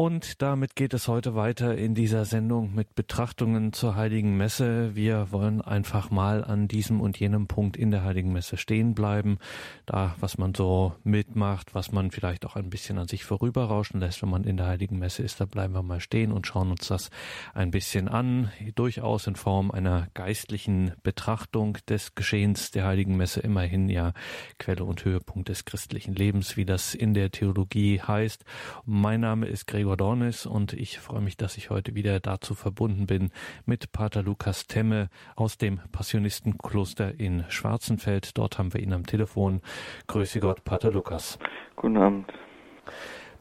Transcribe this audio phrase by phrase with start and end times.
[0.00, 4.96] Und damit geht es heute weiter in dieser Sendung mit Betrachtungen zur Heiligen Messe.
[4.96, 9.36] Wir wollen einfach mal an diesem und jenem Punkt in der Heiligen Messe stehen bleiben.
[9.84, 14.22] Da, was man so mitmacht, was man vielleicht auch ein bisschen an sich vorüberrauschen lässt,
[14.22, 16.88] wenn man in der Heiligen Messe ist, da bleiben wir mal stehen und schauen uns
[16.88, 17.10] das
[17.52, 18.50] ein bisschen an.
[18.76, 23.40] Durchaus in Form einer geistlichen Betrachtung des Geschehens der Heiligen Messe.
[23.40, 24.14] Immerhin ja
[24.58, 28.46] Quelle und Höhepunkt des christlichen Lebens, wie das in der Theologie heißt.
[28.86, 33.06] Mein Name ist Gregor Dornis und ich freue mich, dass ich heute wieder dazu verbunden
[33.06, 33.30] bin
[33.66, 38.36] mit Pater Lukas Temme aus dem Passionistenkloster in Schwarzenfeld.
[38.38, 39.60] Dort haben wir ihn am Telefon.
[40.06, 41.38] Grüße Gott, Pater Lukas.
[41.76, 42.32] Guten Abend.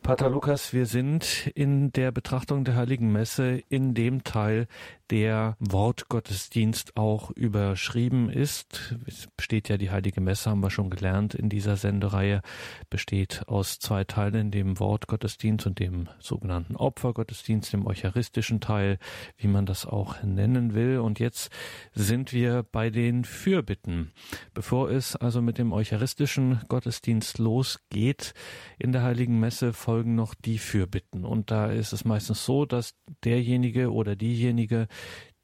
[0.02, 4.68] Pater Lukas, wir sind in der Betrachtung der Heiligen Messe in dem Teil,
[5.12, 8.95] der Wortgottesdienst auch überschrieben ist.
[9.05, 12.41] Es besteht ja die Heilige Messe, haben wir schon gelernt in dieser Sendereihe,
[12.90, 19.00] besteht aus zwei Teilen, dem Wortgottesdienst und dem sogenannten Opfergottesdienst, dem eucharistischen Teil,
[19.38, 21.00] wie man das auch nennen will.
[21.00, 21.52] Und jetzt
[21.94, 24.12] sind wir bei den Fürbitten.
[24.53, 28.34] Bevor es also mit dem eucharistischen Gottesdienst losgeht,
[28.78, 31.25] in der Heiligen Messe folgen noch die Fürbitten.
[31.25, 34.88] Und da ist es meistens so, dass derjenige oder diejenige,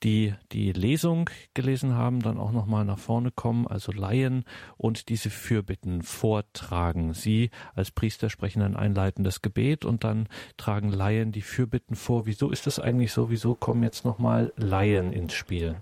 [0.03, 4.45] die die Lesung gelesen haben, dann auch nochmal nach vorne kommen, also Laien
[4.77, 7.13] und diese Fürbitten vortragen.
[7.13, 12.25] Sie als Priester sprechen ein einleitendes Gebet und dann tragen Laien die Fürbitten vor.
[12.25, 13.29] Wieso ist das eigentlich so?
[13.29, 15.77] Wieso kommen jetzt nochmal Laien ins Spiel?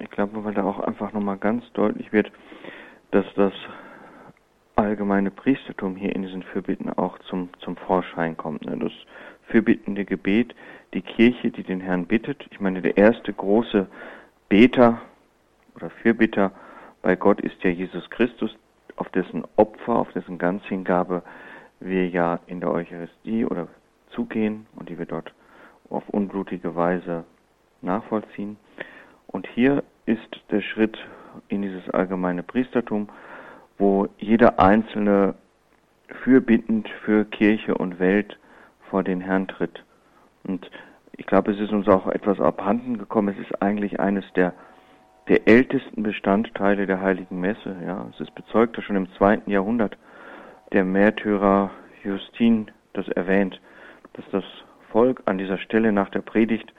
[0.00, 2.30] Ich glaube, weil da auch einfach nochmal ganz deutlich wird,
[3.10, 3.52] dass das
[4.76, 8.64] allgemeine Priestertum hier in diesen Fürbitten auch zum, zum Vorschein kommt.
[8.64, 8.76] Ne?
[8.78, 8.92] Das
[9.48, 10.54] fürbittende Gebet,
[10.94, 12.46] die Kirche, die den Herrn bittet.
[12.50, 13.86] Ich meine, der erste große
[14.48, 15.00] Beter
[15.74, 16.52] oder Fürbitter
[17.02, 18.56] bei Gott ist ja Jesus Christus,
[18.96, 21.22] auf dessen Opfer, auf dessen Ganzhingabe
[21.80, 23.68] wir ja in der Eucharistie oder
[24.10, 25.32] zugehen und die wir dort
[25.90, 27.24] auf unblutige Weise
[27.82, 28.56] nachvollziehen.
[29.26, 30.96] Und hier ist der Schritt
[31.48, 33.08] in dieses allgemeine Priestertum,
[33.78, 35.34] wo jeder Einzelne
[36.22, 38.38] fürbittend für Kirche und Welt
[38.90, 39.84] vor den Herrn tritt.
[40.44, 40.70] Und
[41.16, 43.34] ich glaube, es ist uns auch etwas abhanden gekommen.
[43.36, 44.52] Es ist eigentlich eines der,
[45.28, 47.76] der ältesten Bestandteile der Heiligen Messe.
[47.84, 49.96] Ja, es ist bezeugt, dass schon im zweiten Jahrhundert
[50.72, 51.70] der Märtyrer
[52.04, 53.60] Justin das erwähnt,
[54.14, 54.44] dass das
[54.90, 56.72] Volk an dieser Stelle nach der Predigt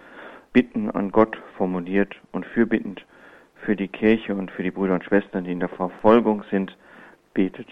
[0.54, 3.06] Bitten an Gott formuliert und fürbittend
[3.64, 6.76] für die Kirche und für die Brüder und Schwestern, die in der Verfolgung sind,
[7.34, 7.68] betet.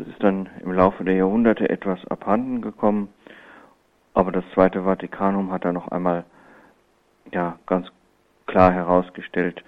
[0.00, 3.10] Das ist dann im Laufe der Jahrhunderte etwas abhanden gekommen.
[4.14, 6.24] Aber das Zweite Vatikanum hat da noch einmal
[7.32, 7.86] ja, ganz
[8.46, 9.62] klar herausgestellt,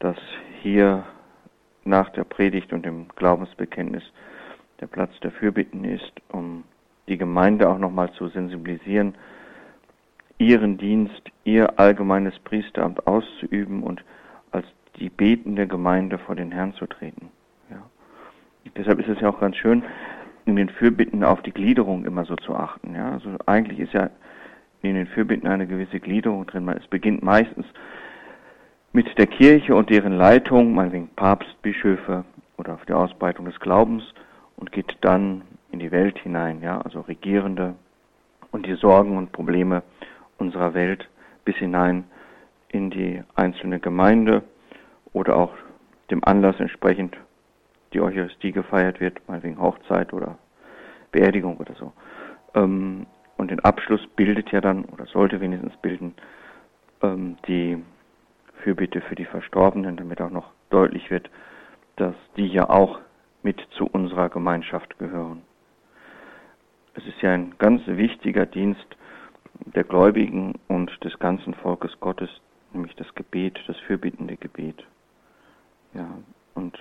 [0.00, 0.16] dass
[0.60, 1.04] hier
[1.84, 4.02] nach der Predigt und dem Glaubensbekenntnis
[4.80, 6.64] der Platz der Fürbitten ist, um
[7.06, 9.14] die Gemeinde auch nochmal zu sensibilisieren,
[10.38, 14.02] ihren Dienst, ihr allgemeines Priesteramt auszuüben und
[14.50, 17.30] als die betende Gemeinde vor den Herrn zu treten.
[18.76, 19.82] Deshalb ist es ja auch ganz schön,
[20.44, 22.94] in den Fürbitten auf die Gliederung immer so zu achten.
[22.94, 23.12] Ja?
[23.12, 24.10] Also eigentlich ist ja
[24.82, 26.68] in den Fürbitten eine gewisse Gliederung drin.
[26.68, 27.66] Es beginnt meistens
[28.92, 32.24] mit der Kirche und deren Leitung, meinetwegen Papst, Bischöfe
[32.56, 34.04] oder auf die Ausbreitung des Glaubens
[34.56, 37.74] und geht dann in die Welt hinein, ja, also Regierende
[38.52, 39.82] und die Sorgen und Probleme
[40.38, 41.08] unserer Welt
[41.44, 42.04] bis hinein
[42.68, 44.42] in die einzelne Gemeinde
[45.12, 45.52] oder auch
[46.10, 47.16] dem Anlass entsprechend
[47.96, 50.36] die Eucharistie gefeiert wird, meinetwegen Hochzeit oder
[51.12, 51.94] Beerdigung oder so.
[52.54, 53.06] Ähm,
[53.38, 56.14] und den Abschluss bildet ja dann, oder sollte wenigstens bilden,
[57.02, 57.82] ähm, die
[58.62, 61.30] Fürbitte für die Verstorbenen, damit auch noch deutlich wird,
[61.96, 63.00] dass die ja auch
[63.42, 65.40] mit zu unserer Gemeinschaft gehören.
[66.94, 68.86] Es ist ja ein ganz wichtiger Dienst
[69.74, 72.28] der Gläubigen und des ganzen Volkes Gottes,
[72.74, 74.84] nämlich das Gebet, das fürbittende Gebet.
[75.94, 76.08] Ja,
[76.54, 76.78] und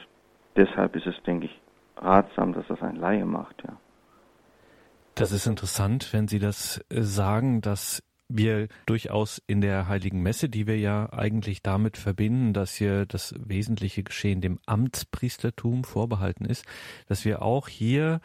[0.56, 1.62] deshalb ist es, denke ich,
[1.98, 3.78] ratsam, dass das ein Laie macht, ja.
[5.16, 10.50] Das ist interessant, wenn Sie das äh, sagen, dass wir durchaus in der Heiligen Messe,
[10.50, 16.66] die wir ja eigentlich damit verbinden, dass hier das wesentliche Geschehen dem Amtspriestertum vorbehalten ist,
[17.08, 18.20] dass wir auch hier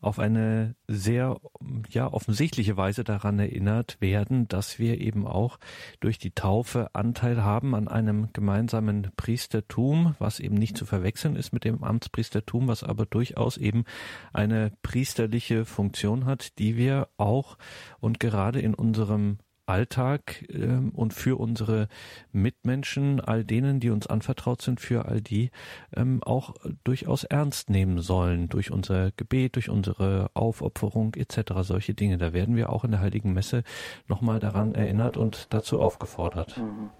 [0.00, 1.40] auf eine sehr
[1.88, 5.58] ja offensichtliche Weise daran erinnert werden, dass wir eben auch
[6.00, 11.52] durch die Taufe Anteil haben an einem gemeinsamen Priestertum, was eben nicht zu verwechseln ist
[11.52, 13.84] mit dem Amtspriestertum, was aber durchaus eben
[14.32, 17.58] eine priesterliche Funktion hat, die wir auch
[18.00, 21.88] und gerade in unserem Alltag äh, und für unsere
[22.32, 25.50] Mitmenschen, all denen, die uns anvertraut sind, für all die
[25.94, 26.54] ähm, auch
[26.84, 31.52] durchaus ernst nehmen sollen durch unser Gebet, durch unsere Aufopferung etc.
[31.62, 32.18] Solche Dinge.
[32.18, 33.62] Da werden wir auch in der Heiligen Messe
[34.08, 36.56] nochmal daran erinnert und dazu aufgefordert.
[36.58, 36.90] Mhm.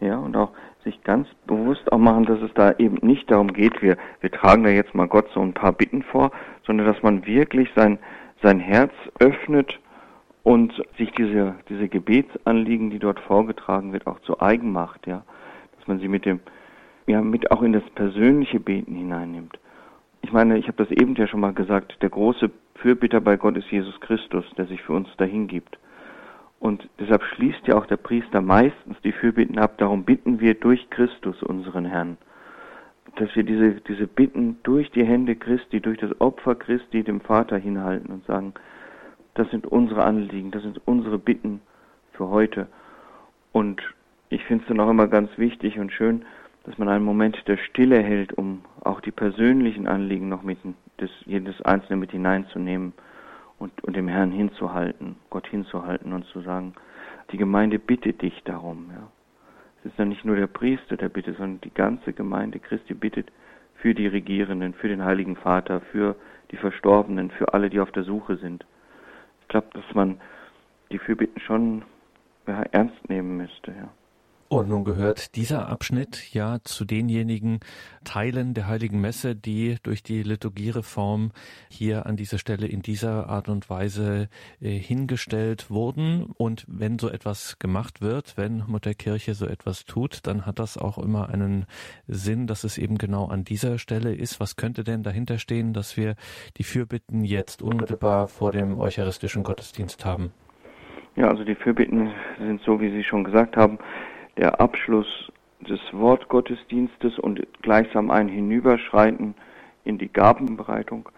[0.00, 0.52] Ja, und auch
[0.84, 4.62] sich ganz bewusst auch machen, dass es da eben nicht darum geht, wir, wir tragen
[4.62, 6.30] da jetzt mal Gott so ein paar Bitten vor,
[6.64, 7.98] sondern dass man wirklich sein,
[8.42, 9.78] sein Herz öffnet
[10.48, 15.22] und sich diese, diese Gebetsanliegen, die dort vorgetragen wird, auch zu eigen macht, ja.
[15.76, 16.40] Dass man sie mit dem,
[17.06, 19.58] ja, mit auch in das persönliche Beten hineinnimmt.
[20.22, 23.58] Ich meine, ich habe das eben ja schon mal gesagt, der große Fürbitter bei Gott
[23.58, 25.78] ist Jesus Christus, der sich für uns dahin gibt.
[26.60, 29.76] Und deshalb schließt ja auch der Priester meistens die Fürbitten ab.
[29.76, 32.16] Darum bitten wir durch Christus, unseren Herrn.
[33.16, 37.58] Dass wir diese, diese Bitten durch die Hände Christi, durch das Opfer Christi dem Vater
[37.58, 38.54] hinhalten und sagen,
[39.38, 41.60] das sind unsere Anliegen, das sind unsere Bitten
[42.12, 42.66] für heute.
[43.52, 43.80] Und
[44.30, 46.24] ich finde es dann auch immer ganz wichtig und schön,
[46.64, 50.58] dass man einen Moment der Stille hält, um auch die persönlichen Anliegen noch mit
[51.00, 52.92] des, jedes Einzelne mit hineinzunehmen
[53.60, 56.74] und, und dem Herrn hinzuhalten, Gott hinzuhalten und zu sagen,
[57.30, 58.90] die Gemeinde bittet dich darum.
[58.90, 59.06] Ja.
[59.80, 63.30] Es ist dann nicht nur der Priester, der bittet, sondern die ganze Gemeinde Christi bittet
[63.76, 66.16] für die Regierenden, für den Heiligen Vater, für
[66.50, 68.66] die Verstorbenen, für alle, die auf der Suche sind
[69.48, 70.20] glaube, dass man
[70.90, 71.84] die Fürbitten schon
[72.46, 73.88] ja, ernst nehmen müsste, ja.
[74.50, 77.60] Und nun gehört dieser Abschnitt ja zu denjenigen
[78.04, 81.32] Teilen der Heiligen Messe, die durch die Liturgiereform
[81.68, 84.30] hier an dieser Stelle in dieser Art und Weise
[84.62, 86.24] äh, hingestellt wurden.
[86.38, 90.78] Und wenn so etwas gemacht wird, wenn Mutter Kirche so etwas tut, dann hat das
[90.78, 91.66] auch immer einen
[92.06, 94.40] Sinn, dass es eben genau an dieser Stelle ist.
[94.40, 96.14] Was könnte denn dahinter stehen, dass wir
[96.56, 100.32] die Fürbitten jetzt unmittelbar vor dem eucharistischen Gottesdienst haben?
[101.16, 103.78] Ja, also die Fürbitten sind so, wie Sie schon gesagt haben,
[104.38, 109.34] der Abschluss des Wortgottesdienstes und gleichsam ein Hinüberschreiten
[109.84, 111.08] in die Gabenbereitung.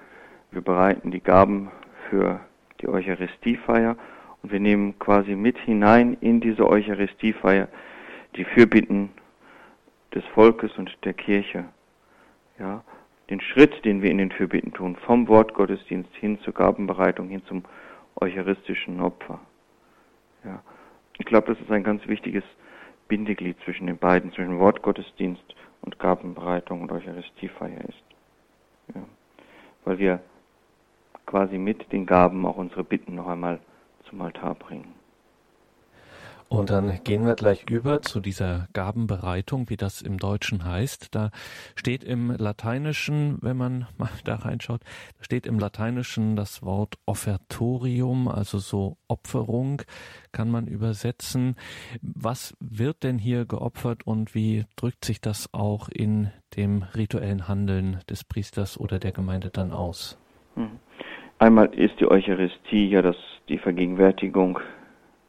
[0.50, 1.70] Wir bereiten die Gaben
[2.08, 2.40] für
[2.80, 3.96] die Eucharistiefeier
[4.42, 7.68] und wir nehmen quasi mit hinein in diese Eucharistiefeier
[8.36, 9.10] die Fürbitten
[10.14, 11.66] des Volkes und der Kirche.
[12.58, 12.82] Ja,
[13.28, 17.64] den Schritt, den wir in den Fürbitten tun, vom Wortgottesdienst hin zur Gabenbereitung, hin zum
[18.20, 19.40] eucharistischen Opfer.
[20.44, 20.62] Ja,
[21.18, 22.44] ich glaube, das ist ein ganz wichtiges
[23.10, 25.42] Bindeglied zwischen den beiden, zwischen Wortgottesdienst
[25.82, 28.04] und Gabenbereitung und Eucharistiefeier ist.
[28.94, 29.02] Ja.
[29.84, 30.20] Weil wir
[31.26, 33.58] quasi mit den Gaben auch unsere Bitten noch einmal
[34.08, 34.94] zum Altar bringen.
[36.52, 41.14] Und dann gehen wir gleich über zu dieser Gabenbereitung, wie das im Deutschen heißt.
[41.14, 41.30] Da
[41.76, 44.80] steht im Lateinischen, wenn man mal da reinschaut,
[45.16, 49.82] da steht im Lateinischen das Wort Offertorium, also so Opferung,
[50.32, 51.54] kann man übersetzen.
[52.02, 58.00] Was wird denn hier geopfert und wie drückt sich das auch in dem rituellen Handeln
[58.10, 60.18] des Priesters oder der Gemeinde dann aus?
[60.56, 60.80] Hm.
[61.38, 63.16] Einmal ist die Eucharistie ja das,
[63.48, 64.58] die Vergegenwärtigung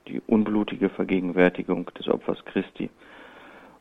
[0.07, 2.89] die unblutige Vergegenwärtigung des Opfers Christi.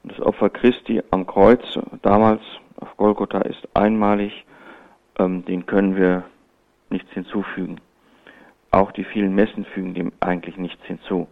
[0.02, 1.62] Und das Opfer Christi am Kreuz
[2.02, 2.40] damals
[2.76, 4.44] auf Golgotha ist einmalig,
[5.18, 6.24] ähm, den können wir
[6.88, 7.80] nichts hinzufügen.
[8.70, 11.28] Auch die vielen Messen fügen dem eigentlich nichts hinzu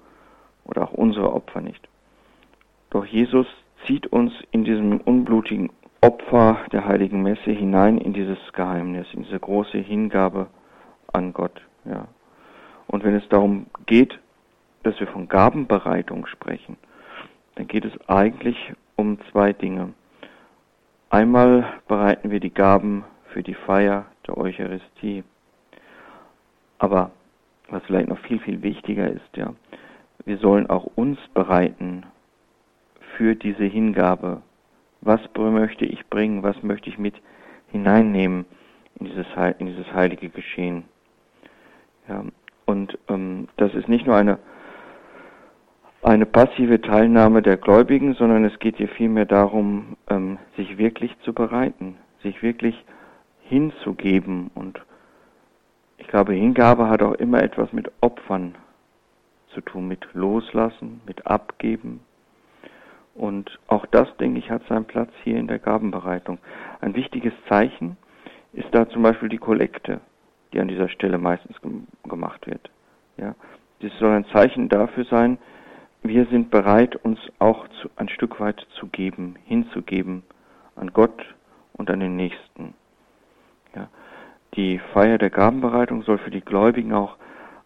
[0.65, 1.89] oder auch unsere Opfer nicht.
[2.91, 3.47] Doch Jesus
[3.87, 5.71] zieht uns in diesem unblutigen
[6.01, 10.49] Opfer der heiligen Messe hinein in dieses Geheimnis, in diese große Hingabe
[11.13, 11.61] an Gott.
[11.85, 12.09] Ja.
[12.87, 14.19] Und wenn es darum geht,
[14.83, 16.77] dass wir von Gabenbereitung sprechen,
[17.57, 18.57] dann geht es eigentlich
[18.97, 19.93] um zwei Dinge.
[21.11, 25.25] Einmal bereiten wir die Gaben für die Feier der Eucharistie.
[26.79, 27.11] Aber
[27.69, 29.55] was vielleicht noch viel, viel wichtiger ist, ja,
[30.25, 32.05] wir sollen auch uns bereiten
[33.17, 34.43] für diese Hingabe.
[35.01, 36.43] Was möchte ich bringen?
[36.43, 37.15] Was möchte ich mit
[37.71, 38.45] hineinnehmen
[38.99, 39.27] in dieses,
[39.59, 40.85] in dieses heilige Geschehen?
[42.09, 42.25] Ja,
[42.67, 44.39] und ähm, das ist nicht nur eine
[46.03, 51.33] eine passive Teilnahme der Gläubigen, sondern es geht hier vielmehr darum, ähm, sich wirklich zu
[51.33, 52.85] bereiten, sich wirklich
[53.43, 54.51] hinzugeben.
[54.55, 54.81] Und
[55.97, 58.55] ich glaube, Hingabe hat auch immer etwas mit Opfern
[59.55, 62.01] zu tun, mit Loslassen, mit Abgeben.
[63.15, 66.39] Und auch das, denke ich, hat seinen Platz hier in der Gabenbereitung.
[66.81, 67.97] Ein wichtiges Zeichen
[68.53, 70.01] ist da zum Beispiel die Kollekte,
[70.53, 71.57] die an dieser Stelle meistens
[72.09, 72.71] gemacht wird.
[73.17, 73.35] Ja,
[73.81, 75.39] das soll ein Zeichen dafür sein,
[76.09, 80.23] wir sind bereit, uns auch zu, ein Stück weit zu geben, hinzugeben
[80.75, 81.23] an Gott
[81.75, 82.75] und an den Nächsten.
[83.75, 83.89] Ja.
[84.55, 87.17] Die Feier der Gabenbereitung soll für die Gläubigen auch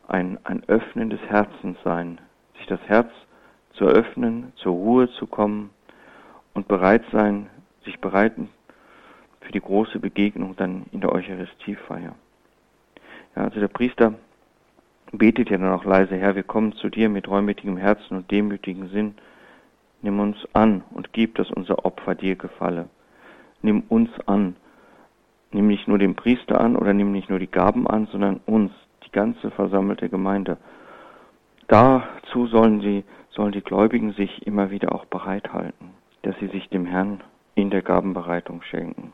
[0.09, 2.21] ein, ein Öffnen des Herzens sein,
[2.59, 3.11] sich das Herz
[3.75, 5.71] zu öffnen, zur Ruhe zu kommen
[6.53, 7.49] und bereit sein,
[7.85, 8.51] sich bereiten
[9.41, 12.15] für die große Begegnung dann in der Eucharistiefeier.
[13.37, 14.15] Ja, also der Priester
[15.13, 18.89] betet ja dann auch leise, Herr, wir kommen zu dir mit reumütigem Herzen und demütigem
[18.89, 19.15] Sinn.
[20.01, 22.89] Nimm uns an und gib, dass unser Opfer dir gefalle.
[23.61, 24.57] Nimm uns an.
[25.53, 28.73] Nimm nicht nur den Priester an oder nimm nicht nur die Gaben an, sondern uns,
[29.07, 30.57] die ganze versammelte Gemeinde.
[31.69, 35.91] Dazu sollen sie, sollen die Gläubigen sich immer wieder auch bereithalten,
[36.23, 37.23] dass sie sich dem Herrn
[37.55, 39.13] in der Gabenbereitung schenken.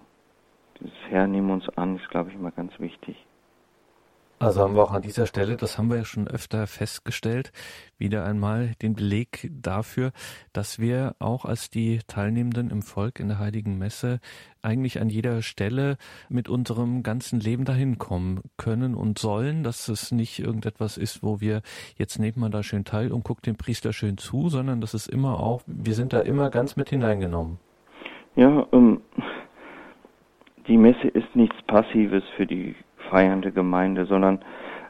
[0.81, 3.17] Dieses Herr, nimm uns an, ist, glaube ich, immer ganz wichtig.
[4.41, 7.51] Also haben wir auch an dieser Stelle, das haben wir ja schon öfter festgestellt,
[7.99, 10.13] wieder einmal den Beleg dafür,
[10.53, 14.21] dass wir auch als die Teilnehmenden im Volk in der Heiligen Messe
[14.63, 15.97] eigentlich an jeder Stelle
[16.29, 21.41] mit unserem ganzen Leben dahin kommen können und sollen, dass es nicht irgendetwas ist, wo
[21.41, 21.63] wir
[21.97, 25.09] jetzt nehmen wir da schön teil und guckt dem Priester schön zu, sondern dass es
[25.09, 27.59] immer auch, wir sind da immer ganz mit hineingenommen.
[28.37, 29.01] Ja, ähm,
[30.69, 32.77] die Messe ist nichts Passives für die
[33.11, 34.41] feiernde Gemeinde, sondern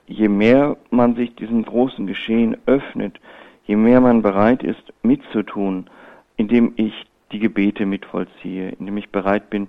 [0.06, 3.20] je mehr man sich diesem großen Geschehen öffnet,
[3.64, 5.88] je mehr man bereit ist mitzutun,
[6.36, 9.68] indem ich die Gebete mitvollziehe, indem ich bereit bin,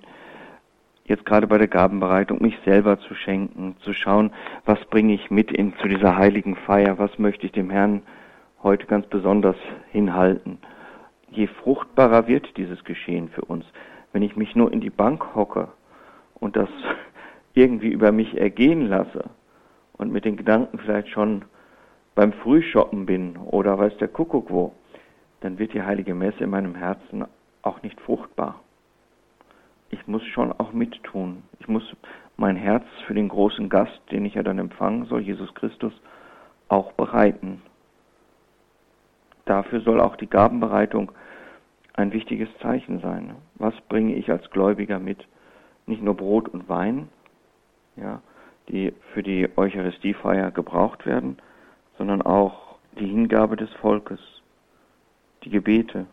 [1.04, 4.30] jetzt gerade bei der Gabenbereitung mich selber zu schenken, zu schauen,
[4.64, 8.02] was bringe ich mit in, zu dieser heiligen Feier, was möchte ich dem Herrn
[8.62, 9.56] heute ganz besonders
[9.90, 10.58] hinhalten.
[11.30, 13.64] Je fruchtbarer wird dieses Geschehen für uns.
[14.12, 15.68] Wenn ich mich nur in die Bank hocke
[16.34, 16.68] und das
[17.54, 19.30] irgendwie über mich ergehen lasse
[19.94, 21.44] und mit den Gedanken vielleicht schon
[22.14, 24.72] beim Frühshoppen bin oder weiß der Kuckuck wo,
[25.40, 27.24] dann wird die heilige Messe in meinem Herzen
[27.62, 28.60] auch nicht fruchtbar.
[29.90, 31.42] Ich muss schon auch mittun.
[31.58, 31.82] Ich muss
[32.36, 35.92] mein Herz für den großen Gast, den ich ja dann empfangen soll, Jesus Christus,
[36.68, 37.62] auch bereiten.
[39.44, 41.10] Dafür soll auch die Gabenbereitung
[41.94, 43.34] ein wichtiges Zeichen sein.
[43.56, 45.26] Was bringe ich als Gläubiger mit?
[45.86, 47.08] Nicht nur Brot und Wein,
[47.96, 48.22] ja,
[48.68, 51.38] die für die Eucharistiefeier gebraucht werden,
[51.98, 54.20] sondern auch die Hingabe des Volkes,
[55.44, 56.06] die Gebete,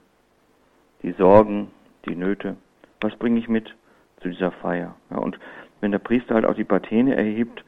[1.04, 1.72] die Sorgen,
[2.06, 2.58] die Nöte.
[3.02, 3.76] Was bringe ich mit
[4.22, 4.96] zu dieser Feier?
[5.10, 5.40] Ja, und
[5.82, 7.64] wenn der Priester halt auch die Patene erhebt,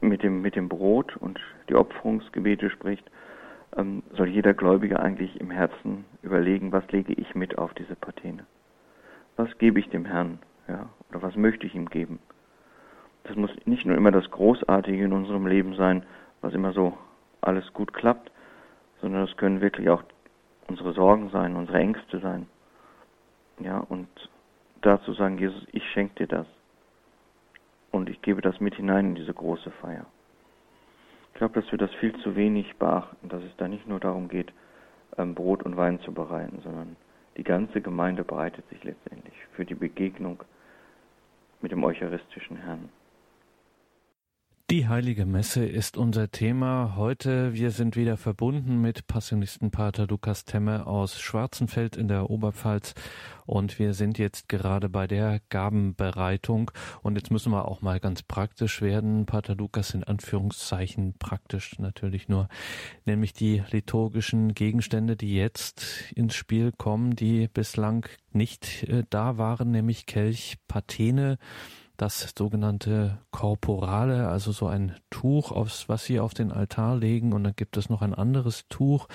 [0.00, 3.10] mit dem, mit dem Brot und die Opferungsgebete spricht,
[3.76, 8.44] ähm, soll jeder Gläubige eigentlich im Herzen überlegen, was lege ich mit auf diese Patene?
[9.36, 10.38] Was gebe ich dem Herrn?
[10.68, 12.18] Ja, oder was möchte ich ihm geben?
[13.24, 16.04] Das muss nicht nur immer das Großartige in unserem Leben sein,
[16.40, 16.96] was immer so
[17.40, 18.30] alles gut klappt,
[19.00, 20.02] sondern es können wirklich auch
[20.68, 22.46] unsere Sorgen sein, unsere Ängste sein.
[23.60, 24.08] Ja, und
[24.80, 26.46] dazu sagen, Jesus, ich schenke dir das.
[27.90, 30.06] Und ich gebe das mit hinein in diese große Feier.
[31.32, 34.28] Ich glaube, dass wir das viel zu wenig beachten, dass es da nicht nur darum
[34.28, 34.52] geht,
[35.16, 36.96] ähm, Brot und Wein zu bereiten, sondern
[37.36, 40.42] die ganze Gemeinde bereitet sich letztendlich für die Begegnung
[41.60, 42.88] mit dem eucharistischen Herrn.
[44.74, 47.54] Die Heilige Messe ist unser Thema heute.
[47.54, 52.94] Wir sind wieder verbunden mit Passionistenpater Lukas Temme aus Schwarzenfeld in der Oberpfalz
[53.46, 58.24] und wir sind jetzt gerade bei der Gabenbereitung und jetzt müssen wir auch mal ganz
[58.24, 59.26] praktisch werden.
[59.26, 62.48] Pater Lukas in Anführungszeichen praktisch natürlich nur,
[63.04, 69.70] nämlich die liturgischen Gegenstände, die jetzt ins Spiel kommen, die bislang nicht äh, da waren,
[69.70, 71.38] nämlich Kelch, Patene,
[71.96, 77.32] das sogenannte Korporale, also so ein Tuch, aufs, was sie auf den Altar legen.
[77.32, 79.06] Und dann gibt es noch ein anderes Tuch,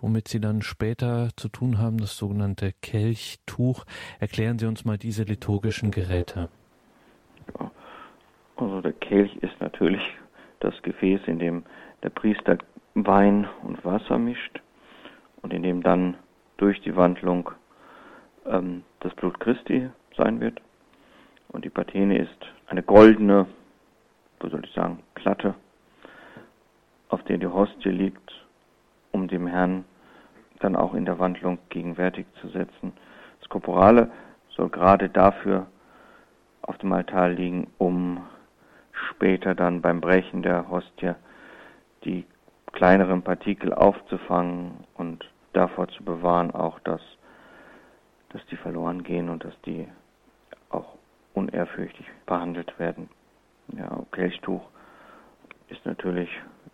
[0.00, 3.84] womit sie dann später zu tun haben, das sogenannte Kelchtuch.
[4.18, 6.48] Erklären Sie uns mal diese liturgischen Geräte.
[8.56, 10.02] Also der Kelch ist natürlich
[10.60, 11.64] das Gefäß, in dem
[12.02, 12.58] der Priester
[12.94, 14.60] Wein und Wasser mischt
[15.42, 16.16] und in dem dann
[16.56, 17.50] durch die Wandlung
[18.46, 20.60] ähm, das Blut Christi sein wird.
[21.52, 23.46] Und die Patene ist eine goldene,
[24.40, 25.54] wo soll ich sagen, Platte,
[27.08, 28.32] auf der die Hostie liegt,
[29.12, 29.84] um dem Herrn
[30.60, 32.92] dann auch in der Wandlung gegenwärtig zu setzen.
[33.40, 34.10] Das Korporale
[34.50, 35.66] soll gerade dafür
[36.62, 38.24] auf dem Altar liegen, um
[39.10, 41.14] später dann beim Brechen der Hostie
[42.04, 42.24] die
[42.72, 47.02] kleineren Partikel aufzufangen und davor zu bewahren, auch dass,
[48.30, 49.86] dass die verloren gehen und dass die
[51.34, 53.08] unehrfürchtig behandelt werden.
[53.68, 54.62] Ja, Kelchtuch
[55.68, 56.28] ist natürlich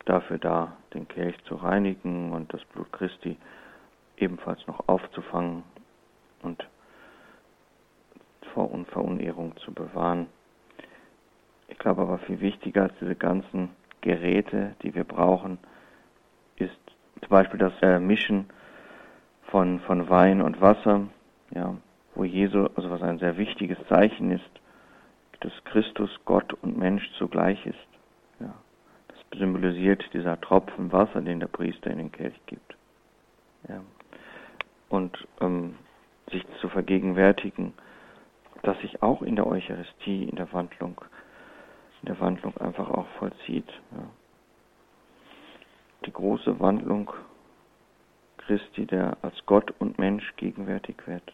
[0.05, 3.37] dafür da, den Kelch zu reinigen und das Blut Christi
[4.17, 5.63] ebenfalls noch aufzufangen
[6.43, 6.67] und
[8.55, 10.27] vor Unverunehrung zu bewahren.
[11.69, 15.59] Ich glaube aber viel wichtiger als diese ganzen Geräte, die wir brauchen,
[16.57, 16.79] ist
[17.21, 18.49] zum Beispiel das äh, Mischen
[19.51, 21.09] von, von Wein und Wasser,
[21.51, 21.77] ja,
[22.19, 24.51] wo Jesu, also was ein sehr wichtiges Zeichen ist,
[25.41, 27.89] dass Christus Gott und Mensch zugleich ist.
[28.41, 28.55] Ja,
[29.07, 32.77] das symbolisiert dieser Tropfen Wasser, den der Priester in den Kelch gibt.
[33.69, 33.81] Ja.
[34.89, 35.77] Und ähm,
[36.33, 37.73] sich zu vergegenwärtigen,
[38.63, 41.01] dass sich auch in der Eucharistie, in der Wandlung,
[42.03, 43.69] in der Wandlung einfach auch vollzieht.
[43.93, 44.07] Ja.
[46.05, 47.13] Die große Wandlung
[48.39, 51.33] Christi, der als Gott und Mensch gegenwärtig wird.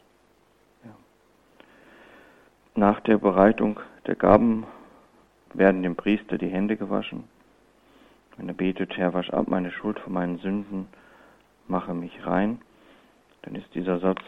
[2.76, 4.66] Nach der Bereitung der Gaben
[5.52, 7.22] werden dem Priester die Hände gewaschen.
[8.36, 10.88] Wenn er betet, Herr, wasch ab meine Schuld von meinen Sünden,
[11.68, 12.60] mache mich rein,
[13.42, 14.20] dann ist dieser Satz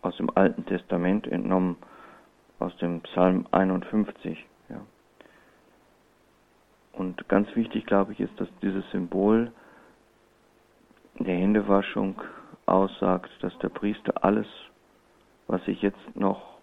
[0.00, 1.76] aus dem Alten Testament entnommen,
[2.60, 4.46] aus dem Psalm 51.
[4.70, 4.80] Ja.
[6.94, 9.52] Und ganz wichtig, glaube ich, ist, dass dieses Symbol
[11.18, 12.22] der Händewaschung
[12.64, 14.46] aussagt, dass der Priester alles,
[15.46, 16.55] was sich jetzt noch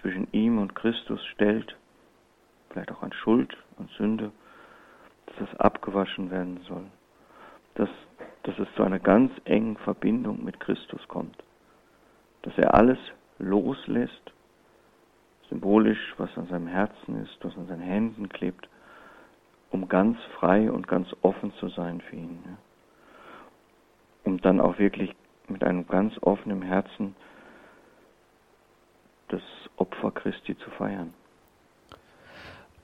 [0.00, 1.76] zwischen ihm und Christus stellt,
[2.70, 4.32] vielleicht auch an Schuld und Sünde,
[5.26, 6.84] dass das abgewaschen werden soll.
[7.74, 7.88] Dass,
[8.42, 11.36] dass es zu einer ganz engen Verbindung mit Christus kommt.
[12.42, 12.98] Dass er alles
[13.38, 14.32] loslässt,
[15.48, 18.68] symbolisch, was an seinem Herzen ist, was an seinen Händen klebt,
[19.70, 22.42] um ganz frei und ganz offen zu sein für ihn.
[22.44, 22.56] Ja
[24.24, 25.14] um dann auch wirklich
[25.48, 27.16] mit einem ganz offenen Herzen
[29.28, 29.42] das
[29.80, 31.12] Opfer Christi zu feiern.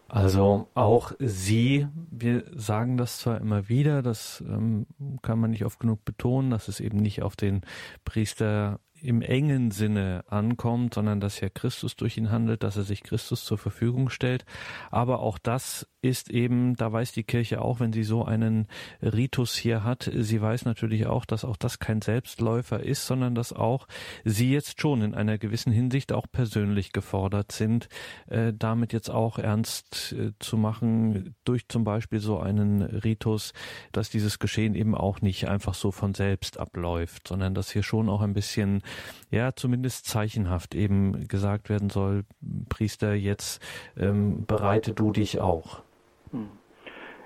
[0.08, 4.86] Also auch Sie, wir sagen das zwar immer wieder, das ähm,
[5.20, 7.62] kann man nicht oft genug betonen, dass es eben nicht auf den
[8.04, 13.02] Priester im engen Sinne ankommt, sondern dass ja Christus durch ihn handelt, dass er sich
[13.02, 14.44] Christus zur Verfügung stellt.
[14.90, 18.68] Aber auch das ist eben, da weiß die Kirche auch, wenn sie so einen
[19.02, 23.52] Ritus hier hat, sie weiß natürlich auch, dass auch das kein Selbstläufer ist, sondern dass
[23.52, 23.86] auch
[24.24, 27.88] sie jetzt schon in einer gewissen Hinsicht auch persönlich gefordert sind,
[28.28, 33.52] äh, damit jetzt auch ernst äh, zu machen, durch zum Beispiel so einen Ritus,
[33.92, 38.08] dass dieses Geschehen eben auch nicht einfach so von selbst abläuft, sondern dass hier schon
[38.08, 38.82] auch ein bisschen,
[39.30, 42.24] ja, zumindest zeichenhaft eben gesagt werden soll,
[42.68, 43.62] Priester, jetzt
[43.98, 45.82] ähm, bereite du dich auch.
[46.30, 46.48] Hm.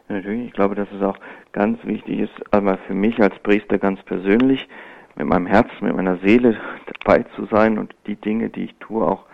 [0.09, 1.18] natürlich, ich glaube, dass es auch
[1.53, 4.68] ganz wichtig ist, aber für mich als Priester ganz persönlich,
[5.16, 9.07] mit meinem Herzen, mit meiner Seele dabei zu sein und die Dinge, die ich tue,
[9.07, 9.27] auch,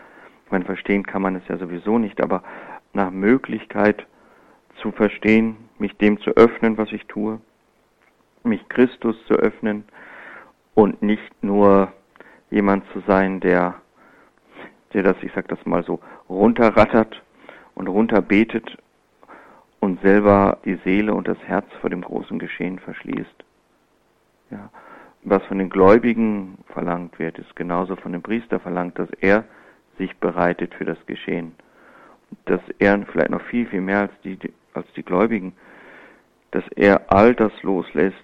[0.44, 2.42] ich meine, verstehen kann man es ja sowieso nicht, aber
[2.92, 4.06] nach Möglichkeit
[4.80, 7.40] zu verstehen, mich dem zu öffnen, was ich tue,
[8.42, 9.84] mich Christus zu öffnen
[10.74, 11.92] und nicht nur
[12.50, 13.74] jemand zu sein, der,
[14.92, 17.22] der das, ich sag das mal so, runterrattert
[17.74, 18.78] und runterbetet
[19.80, 23.44] und selber die Seele und das Herz vor dem großen Geschehen verschließt.
[24.50, 24.70] Ja.
[25.28, 29.44] Was von den Gläubigen verlangt wird, ist genauso von dem Priester verlangt, dass er
[29.98, 31.52] sich bereitet für das Geschehen.
[32.44, 34.38] Dass er vielleicht noch viel, viel mehr als die,
[34.72, 35.52] als die Gläubigen,
[36.52, 38.16] dass er all das loslässt,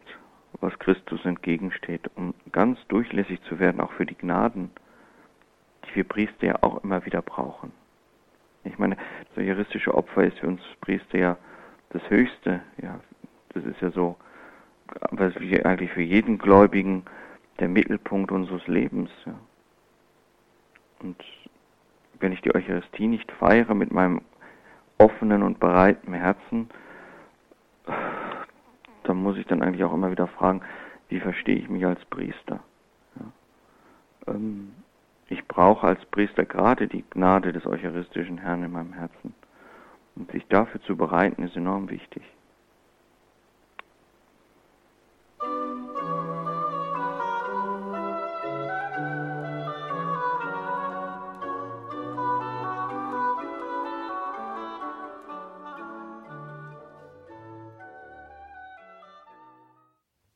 [0.62, 4.70] was Christus entgegensteht, um ganz durchlässig zu werden, auch für die Gnaden,
[5.84, 7.72] die wir Priester ja auch immer wieder brauchen.
[8.64, 8.96] Ich meine,
[9.28, 11.36] das eucharistische Opfer ist für uns Priester ja
[11.90, 12.62] das Höchste.
[12.80, 13.00] Ja,
[13.50, 14.16] das ist ja so,
[15.10, 17.02] was wir eigentlich für jeden Gläubigen
[17.58, 19.10] der Mittelpunkt unseres Lebens.
[19.26, 19.34] Ja.
[21.00, 21.16] Und
[22.20, 24.20] wenn ich die Eucharistie nicht feiere mit meinem
[24.98, 26.70] offenen und breiten Herzen,
[29.04, 30.62] dann muss ich dann eigentlich auch immer wieder fragen,
[31.08, 32.60] wie verstehe ich mich als Priester?
[33.16, 34.34] Ja.
[34.34, 34.72] Ähm,
[35.28, 39.34] ich brauche als Priester gerade die Gnade des eucharistischen Herrn in meinem Herzen.
[40.14, 42.22] Und sich dafür zu bereiten, ist enorm wichtig.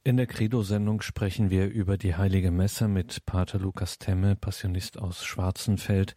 [0.07, 5.25] In der Credo-Sendung sprechen wir über die Heilige Messe mit Pater Lukas Temme, Passionist aus
[5.25, 6.14] Schwarzenfeld.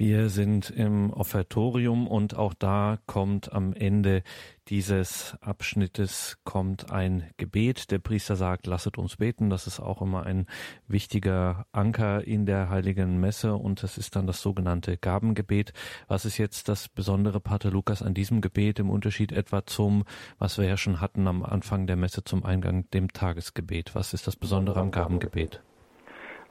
[0.00, 4.22] Wir sind im Offertorium und auch da kommt am Ende
[4.68, 7.90] dieses Abschnittes kommt ein Gebet.
[7.90, 9.50] Der Priester sagt, lasset uns beten.
[9.50, 10.46] Das ist auch immer ein
[10.88, 15.74] wichtiger Anker in der Heiligen Messe und das ist dann das sogenannte Gabengebet.
[16.08, 20.04] Was ist jetzt das besondere, Pater Lukas, an diesem Gebet im Unterschied etwa zum,
[20.38, 23.94] was wir ja schon hatten am Anfang der Messe zum Eingang, dem Tagesgebet?
[23.94, 25.62] Was ist das Besondere am Gabengebet?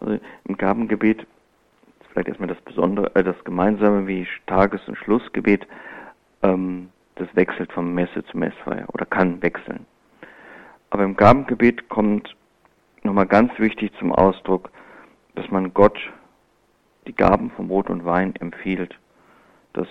[0.02, 1.26] Also im Gabengebet
[2.12, 5.67] vielleicht erstmal das Besondere, äh, das Gemeinsame wie Tages- und Schlussgebet,
[6.43, 9.86] ähm, das wechselt von Messe zu Messfeier oder kann wechseln.
[10.89, 12.36] Aber im Gabengebet kommt
[13.04, 14.72] nochmal ganz wichtig zum Ausdruck,
[15.36, 15.98] dass man Gott
[17.08, 18.98] die Gaben von Brot und Wein empfiehlt,
[19.74, 19.88] dass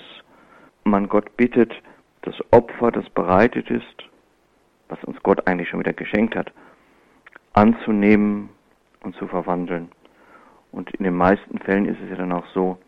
[0.84, 1.72] man Gott bittet,
[2.22, 4.08] das Opfer, das bereitet ist,
[4.88, 6.52] was uns Gott eigentlich schon wieder geschenkt hat,
[7.52, 8.50] anzunehmen
[9.02, 9.90] und zu verwandeln.
[10.72, 12.78] Und in den meisten Fällen ist es ja dann auch so,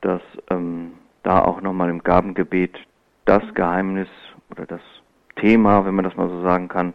[0.00, 2.78] dass ähm, da auch nochmal im Gabengebet
[3.24, 4.08] das Geheimnis
[4.50, 4.80] oder das
[5.36, 6.94] Thema, wenn man das mal so sagen kann,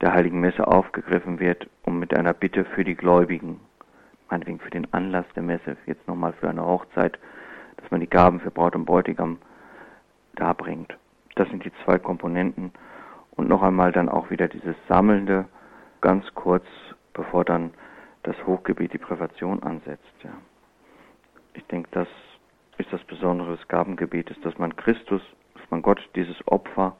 [0.00, 3.60] der Heiligen Messe aufgegriffen wird, um mit einer Bitte für die Gläubigen,
[4.28, 7.18] meinetwegen für den Anlass der Messe, jetzt nochmal für eine Hochzeit,
[7.76, 9.38] dass man die Gaben für Braut und Bräutigam
[10.36, 10.96] darbringt.
[11.36, 12.72] Das sind die zwei Komponenten.
[13.32, 15.46] Und noch einmal dann auch wieder dieses Sammelnde,
[16.00, 16.64] ganz kurz,
[17.14, 17.70] bevor dann
[18.22, 20.14] das Hochgebet die Prävation ansetzt.
[20.22, 20.32] Ja.
[21.54, 22.08] Ich denke, das
[22.78, 25.22] ist das Besondere des Gabengebetes, dass man Christus,
[25.54, 26.96] dass man Gott dieses Opfer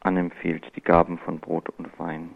[0.00, 2.30] anempfiehlt, die Gaben von Brot und Wein.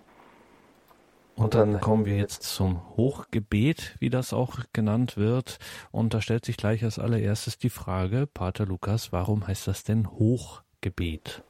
[1.35, 5.59] Und dann kommen wir jetzt zum Hochgebet, wie das auch genannt wird.
[5.91, 10.11] Und da stellt sich gleich als allererstes die Frage, Pater Lukas, warum heißt das denn
[10.11, 11.43] Hochgebet?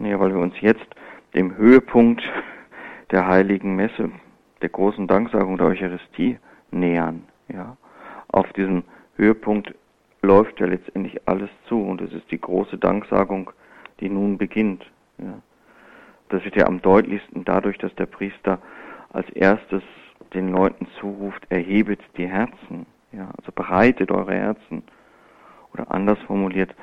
[0.00, 0.84] Ja, weil wir uns jetzt
[1.34, 2.22] dem Höhepunkt
[3.12, 4.10] der heiligen Messe,
[4.62, 6.38] der großen Danksagung der Eucharistie
[6.70, 7.24] nähern.
[7.48, 7.76] Ja,
[8.28, 8.84] auf diesem
[9.16, 9.74] Höhepunkt
[10.22, 13.50] läuft ja letztendlich alles zu und es ist die große Danksagung,
[14.00, 14.90] die nun beginnt.
[15.18, 15.40] Ja.
[16.28, 18.58] Das wird ja am deutlichsten dadurch, dass der Priester
[19.12, 19.82] als erstes
[20.32, 24.82] den Leuten zuruft, erhebet die Herzen, ja, also bereitet eure Herzen.
[25.74, 26.74] Oder anders formuliert,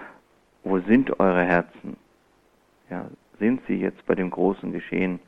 [0.64, 1.98] wo sind eure Herzen?
[2.90, 3.06] Ja,
[3.40, 5.20] sind sie jetzt bei dem großen Geschehen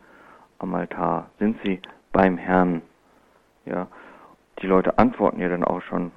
[0.60, 1.30] am Altar?
[1.40, 1.80] Sind sie
[2.12, 2.82] beim Herrn?
[3.66, 3.88] Ja,
[4.62, 6.12] die Leute antworten ja dann auch schon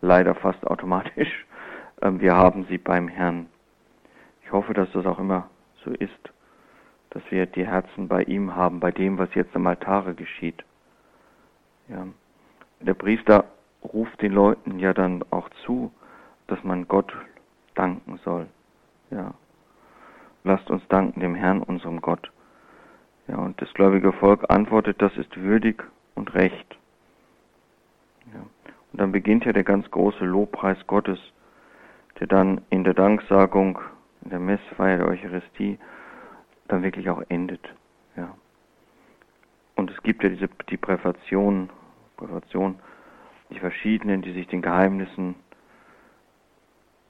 [0.00, 1.46] leider fast automatisch,
[2.00, 3.46] äh, wir haben sie beim Herrn.
[4.44, 5.48] Ich hoffe, dass das auch immer
[5.84, 6.30] so ist
[7.14, 10.64] dass wir die Herzen bei ihm haben, bei dem, was jetzt am Altare geschieht.
[11.88, 12.08] Ja.
[12.80, 13.44] Der Priester
[13.84, 15.92] ruft den Leuten ja dann auch zu,
[16.48, 17.14] dass man Gott
[17.76, 18.48] danken soll.
[19.10, 19.32] Ja.
[20.42, 22.30] Lasst uns danken dem Herrn, unserem Gott.
[23.28, 25.82] Ja, und das gläubige Volk antwortet, das ist würdig
[26.14, 26.78] und recht.
[28.32, 28.40] Ja.
[28.40, 31.18] Und dann beginnt ja der ganz große Lobpreis Gottes,
[32.20, 33.80] der dann in der Danksagung,
[34.22, 35.78] in der Messfeier der Eucharistie
[36.68, 37.66] dann wirklich auch endet.
[38.16, 38.34] Ja.
[39.76, 41.70] Und es gibt ja diese die Präfation,
[42.16, 42.78] Präfation,
[43.50, 45.34] die verschiedenen, die sich den Geheimnissen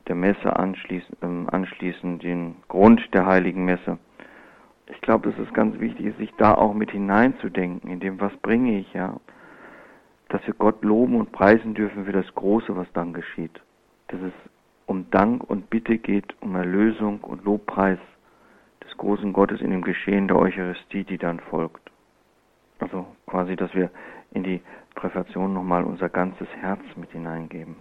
[0.08, 3.98] der Messe anschließen, ähm, anschließen, den Grund der heiligen Messe.
[4.86, 8.78] Ich glaube, es ganz wichtig ist, sich da auch mit hineinzudenken, in dem, was bringe
[8.78, 9.18] ich, ja.
[10.28, 13.60] Dass wir Gott loben und preisen dürfen für das Große, was dann geschieht.
[14.08, 14.32] Dass es
[14.86, 17.98] um Dank und Bitte geht, um Erlösung und Lobpreis
[18.84, 21.90] des großen Gottes in dem Geschehen der Eucharistie, die dann folgt.
[22.78, 23.90] Also quasi, dass wir
[24.32, 24.60] in die
[24.94, 27.76] Präfation nochmal unser ganzes Herz mit hineingeben.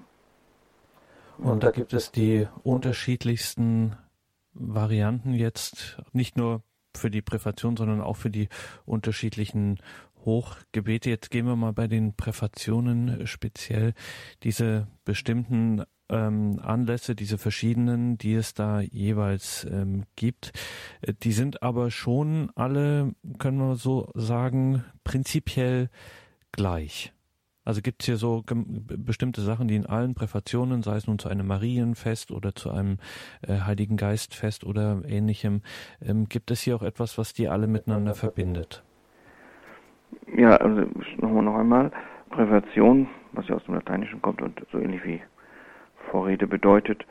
[1.38, 3.96] Und da gibt es die unterschiedlichsten
[4.54, 6.62] Varianten jetzt, nicht nur
[6.98, 8.50] für die Präfation, sondern auch für die
[8.86, 9.80] unterschiedlichen
[10.26, 11.10] Hochgebete.
[11.10, 13.94] Jetzt gehen wir mal bei den Präfationen speziell
[14.44, 20.52] diese bestimmten ähm, Anlässe, diese verschiedenen, die es da jeweils ähm, gibt.
[21.02, 25.90] Äh, die sind aber schon alle, können wir so sagen, prinzipiell
[26.52, 27.14] gleich.
[27.66, 31.30] Also gibt es hier so bestimmte Sachen, die in allen Präfationen, sei es nun zu
[31.30, 32.98] einem Marienfest oder zu einem
[33.48, 35.62] äh, Heiligen Geistfest oder ähnlichem,
[36.06, 38.84] ähm, gibt es hier auch etwas, was die alle miteinander verbindet?
[40.36, 41.92] Ja, also nochmal noch einmal,
[42.30, 45.22] Präfation, was ja aus dem Lateinischen kommt und so ähnlich wie
[46.12, 47.06] Vorrede bedeutet,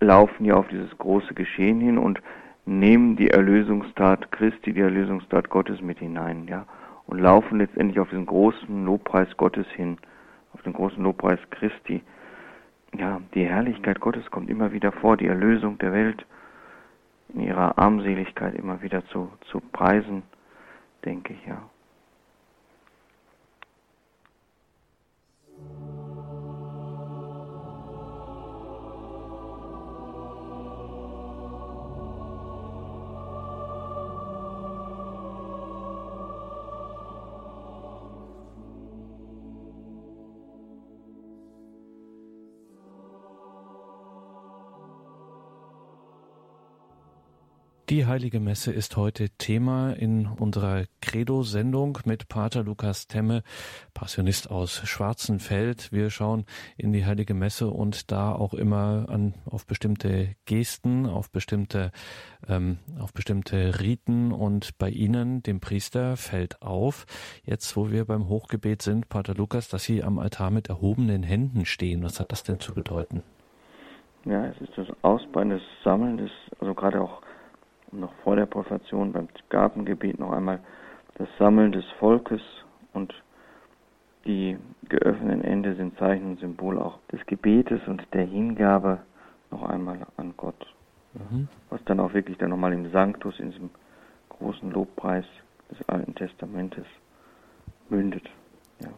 [0.00, 2.20] laufen ja auf dieses große Geschehen hin und
[2.66, 6.66] nehmen die Erlösungstat Christi, die Erlösungstat Gottes mit hinein, ja,
[7.06, 9.98] und laufen letztendlich auf diesen großen Lobpreis Gottes hin,
[10.52, 12.02] auf den großen Lobpreis Christi.
[12.96, 16.24] Ja, die Herrlichkeit Gottes kommt immer wieder vor, die Erlösung der Welt
[17.32, 20.22] in ihrer Armseligkeit immer wieder zu, zu preisen,
[21.04, 21.62] denke ich, ja.
[47.90, 53.42] Die Heilige Messe ist heute Thema in unserer Credo-Sendung mit Pater Lukas Temme,
[53.92, 55.92] Passionist aus Schwarzenfeld.
[55.92, 56.46] Wir schauen
[56.78, 61.92] in die Heilige Messe und da auch immer an, auf bestimmte Gesten, auf bestimmte,
[62.48, 67.04] ähm, auf bestimmte Riten und bei Ihnen, dem Priester, fällt auf,
[67.44, 71.66] jetzt wo wir beim Hochgebet sind, Pater Lukas, dass Sie am Altar mit erhobenen Händen
[71.66, 72.02] stehen.
[72.02, 73.22] Was hat das denn zu bedeuten?
[74.24, 77.20] Ja, es ist das Ausbauen, das Sammeln, also gerade auch
[78.00, 80.60] noch vor der Profession beim Gabengebet noch einmal
[81.16, 82.42] das Sammeln des Volkes
[82.92, 83.14] und
[84.26, 84.56] die
[84.88, 89.00] geöffneten Ende sind Zeichen und Symbol auch des Gebetes und der Hingabe
[89.50, 90.74] noch einmal an Gott.
[91.12, 91.48] Mhm.
[91.70, 93.70] Was dann auch wirklich dann nochmal im Sanctus, in diesem
[94.30, 95.26] großen Lobpreis
[95.70, 96.86] des Alten Testamentes
[97.88, 98.28] mündet.
[98.80, 98.88] Ja.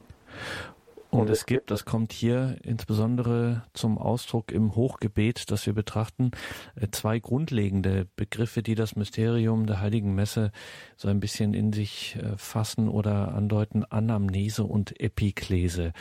[1.20, 6.30] Und es gibt, das kommt hier insbesondere zum Ausdruck im Hochgebet, das wir betrachten,
[6.74, 10.52] äh, zwei grundlegende Begriffe, die das Mysterium der Heiligen Messe
[10.96, 15.92] so ein bisschen in sich äh, fassen oder andeuten, Anamnese und Epiklese.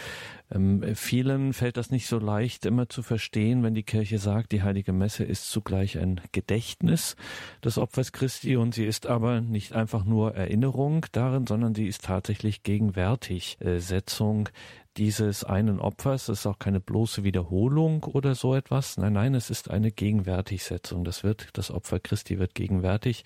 [0.51, 4.61] Ähm, vielen fällt das nicht so leicht immer zu verstehen, wenn die Kirche sagt, die
[4.61, 7.15] Heilige Messe ist zugleich ein Gedächtnis
[7.63, 12.03] des Opfers Christi und sie ist aber nicht einfach nur Erinnerung darin, sondern sie ist
[12.03, 14.49] tatsächlich gegenwärtig äh, Setzung
[14.97, 16.29] dieses einen Opfers.
[16.29, 18.97] Es ist auch keine bloße Wiederholung oder so etwas.
[18.97, 21.03] Nein, nein, es ist eine Gegenwärtigsetzung.
[21.03, 23.23] Das wird, das Opfer Christi wird gegenwärtig.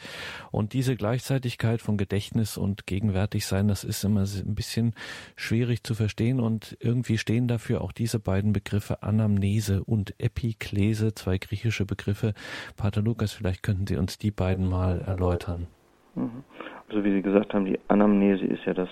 [0.52, 4.94] Und diese Gleichzeitigkeit von Gedächtnis und gegenwärtig sein, das ist immer ein bisschen
[5.36, 11.38] schwierig zu verstehen und irgendwie stehen dafür auch diese beiden Begriffe Anamnese und Epiklese, zwei
[11.38, 12.34] griechische Begriffe.
[12.78, 15.68] Pater Lukas, vielleicht könnten Sie uns die beiden mal erläutern.
[16.16, 16.44] Mhm.
[16.88, 18.90] Also wie Sie gesagt haben, die Anamnese ist ja das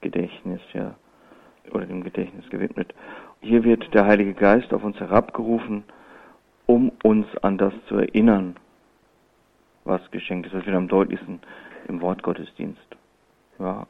[0.00, 0.96] Gedächtnis, ja
[1.72, 2.94] oder dem Gedächtnis gewidmet.
[3.40, 5.84] Hier wird der Heilige Geist auf uns herabgerufen,
[6.66, 8.56] um uns an das zu erinnern,
[9.84, 10.54] was geschenkt ist.
[10.54, 11.40] Das wird am deutlichsten
[11.88, 12.96] im Wortgottesdienst.
[13.58, 13.86] Ja,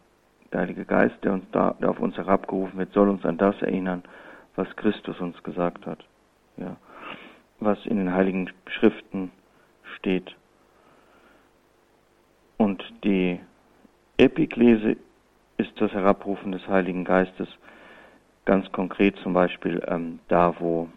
[0.52, 3.60] der Heilige Geist, der uns da, der auf uns herabgerufen wird, soll uns an das
[3.62, 4.02] erinnern,
[4.56, 6.04] was Christus uns gesagt hat.
[6.56, 6.76] Ja,
[7.60, 9.30] was in den Heiligen Schriften
[9.96, 10.34] steht.
[12.56, 13.40] Und die
[14.16, 14.96] Epiklese
[15.60, 17.48] ist das Herabrufen des Heiligen Geistes
[18.46, 20.88] ganz konkret zum Beispiel ähm, da, wo,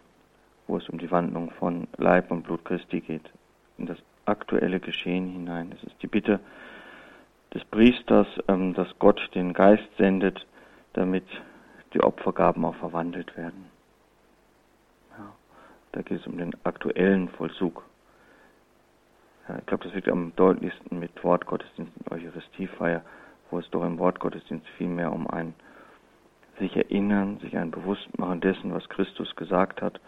[0.66, 3.30] wo es um die Wandlung von Leib und Blut Christi geht,
[3.76, 5.70] in das aktuelle Geschehen hinein.
[5.76, 6.40] Es ist die Bitte
[7.52, 10.46] des Priesters, ähm, dass Gott den Geist sendet,
[10.94, 11.26] damit
[11.92, 13.66] die Opfergaben auch verwandelt werden.
[15.18, 15.32] Ja,
[15.92, 17.84] da geht es um den aktuellen Vollzug.
[19.46, 23.02] Ja, ich glaube, das wird am deutlichsten mit Wortgottesdienst und Eucharistiefeier
[23.54, 25.54] wo es doch im Wortgottesdienst vielmehr um ein
[26.58, 30.00] sich erinnern, sich ein Bewusstmachen dessen, was Christus gesagt hat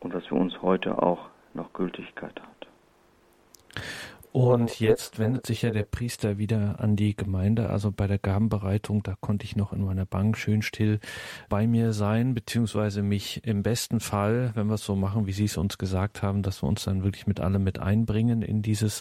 [0.00, 3.82] und was für uns heute auch noch Gültigkeit hat.
[4.30, 7.70] Und jetzt wendet sich ja der Priester wieder an die Gemeinde.
[7.70, 11.00] Also bei der Gabenbereitung, da konnte ich noch in meiner Bank schön still
[11.48, 15.46] bei mir sein, beziehungsweise mich im besten Fall, wenn wir es so machen, wie Sie
[15.46, 19.00] es uns gesagt haben, dass wir uns dann wirklich mit allem mit einbringen in dieses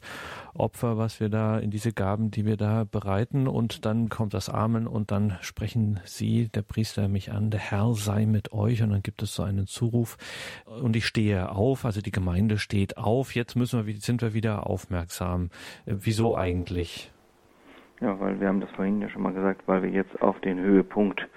[0.54, 3.48] Opfer, was wir da, in diese Gaben, die wir da bereiten.
[3.48, 7.94] Und dann kommt das Amen und dann sprechen Sie, der Priester, mich an, der Herr
[7.96, 8.82] sei mit euch.
[8.82, 10.18] Und dann gibt es so einen Zuruf
[10.66, 13.36] und ich stehe auf, also die Gemeinde steht auf.
[13.36, 15.50] Jetzt müssen wir, sind wir wieder aufmerksam wirksam.
[15.86, 17.12] Äh, wieso eigentlich?
[18.02, 20.60] Ja, weil wir haben das vorhin ja schon mal gesagt, weil wir jetzt auf den
[20.60, 21.28] Höhepunkt,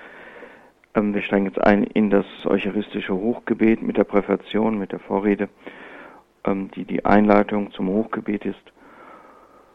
[0.94, 5.48] ähm, wir steigen jetzt ein in das eucharistische Hochgebet mit der Präfation, mit der Vorrede,
[6.44, 8.72] ähm, die die Einleitung zum Hochgebet ist.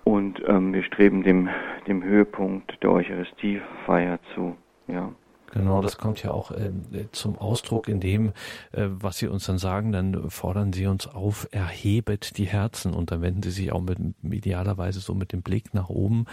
[0.03, 1.49] Und ähm, wir streben dem,
[1.87, 4.55] dem Höhepunkt der Eucharistiefeier zu.
[4.87, 5.11] Ja.
[5.55, 6.71] Genau, das kommt ja auch äh,
[7.13, 8.33] zum Ausdruck in dem,
[8.73, 9.93] äh, was Sie uns dann sagen.
[9.93, 13.97] Dann fordern Sie uns auf, erhebet die Herzen und dann wenden Sie sich auch mit,
[14.21, 16.25] idealerweise so mit dem Blick nach oben.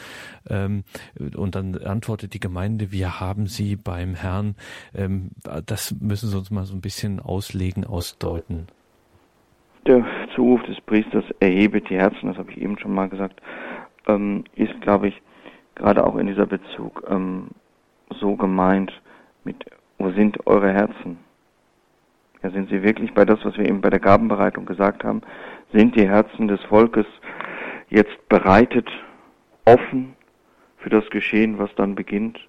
[0.50, 0.82] Ähm,
[1.36, 4.56] und dann antwortet die Gemeinde, wir haben Sie beim Herrn.
[4.92, 5.30] Ähm,
[5.66, 8.66] das müssen Sie uns mal so ein bisschen auslegen, ausdeuten.
[9.86, 10.04] Der
[10.34, 13.40] Zuruf des Priesters, erhebet die Herzen, das habe ich eben schon mal gesagt,
[14.08, 15.22] ähm, ist, glaube ich,
[15.76, 17.48] gerade auch in dieser Bezug ähm,
[18.20, 18.92] so gemeint,
[19.44, 19.64] mit
[19.98, 21.18] wo sind eure Herzen?
[22.42, 25.22] Ja, sind sie wirklich bei das, was wir eben bei der Gabenbereitung gesagt haben?
[25.72, 27.06] Sind die Herzen des Volkes
[27.88, 28.90] jetzt bereitet,
[29.64, 30.16] offen
[30.78, 32.40] für das Geschehen, was dann beginnt?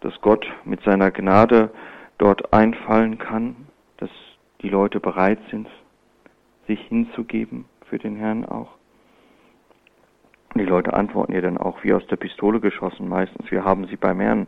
[0.00, 1.70] Dass Gott mit seiner Gnade
[2.18, 3.56] dort einfallen kann,
[3.96, 4.10] dass
[4.60, 5.68] die Leute bereit sind,
[6.66, 8.72] sich hinzugeben für den Herrn auch.
[10.54, 13.96] Die Leute antworten ja dann auch wie aus der Pistole geschossen meistens, wir haben sie
[13.96, 14.46] beim Herrn.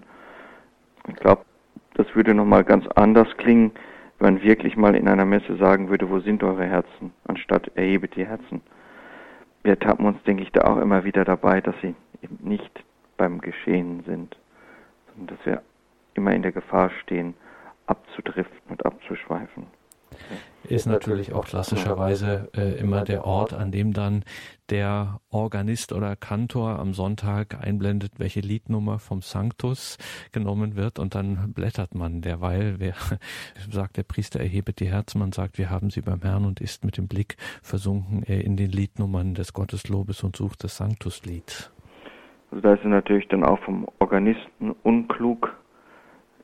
[1.09, 1.43] Ich glaube,
[1.97, 3.73] das würde nochmal ganz anders klingen,
[4.19, 8.17] wenn man wirklich mal in einer Messe sagen würde, wo sind eure Herzen, anstatt erhebet
[8.17, 8.61] die Herzen.
[9.63, 12.85] wir tappen uns, denke ich, da auch immer wieder dabei, dass sie eben nicht
[13.17, 14.37] beim Geschehen sind,
[15.09, 15.63] sondern dass wir
[16.15, 17.35] immer in der Gefahr stehen,
[17.87, 19.67] abzudriften und abzuschweifen
[20.69, 24.25] ist natürlich auch klassischerweise äh, immer der Ort, an dem dann
[24.71, 29.97] der Organist oder Kantor am Sonntag einblendet, welche Liednummer vom Sanctus
[30.33, 30.99] genommen wird.
[30.99, 32.95] Und dann blättert man derweil, wer
[33.71, 36.85] sagt der Priester erhebet die Herzen, man sagt, wir haben sie beim Herrn und ist
[36.85, 41.71] mit dem Blick versunken äh, in den Liednummern des Gotteslobes und sucht das Sanctuslied.
[42.51, 45.55] Also da ist natürlich dann auch vom Organisten unklug,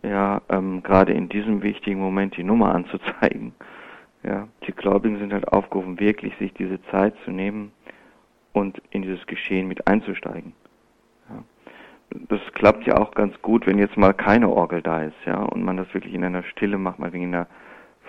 [0.03, 3.55] ja, ähm, gerade in diesem wichtigen Moment die Nummer anzuzeigen.
[4.25, 7.73] Ja, die Gläubigen sind halt aufgerufen, wirklich sich diese Zeit zu nehmen
[8.53, 10.53] und in dieses Geschehen mit einzusteigen.
[11.29, 11.43] Ja.
[12.29, 15.65] Das klappt ja auch ganz gut, wenn jetzt mal keine Orgel da ist, ja, und
[15.65, 17.47] man das wirklich in einer Stille macht, mal wegen einer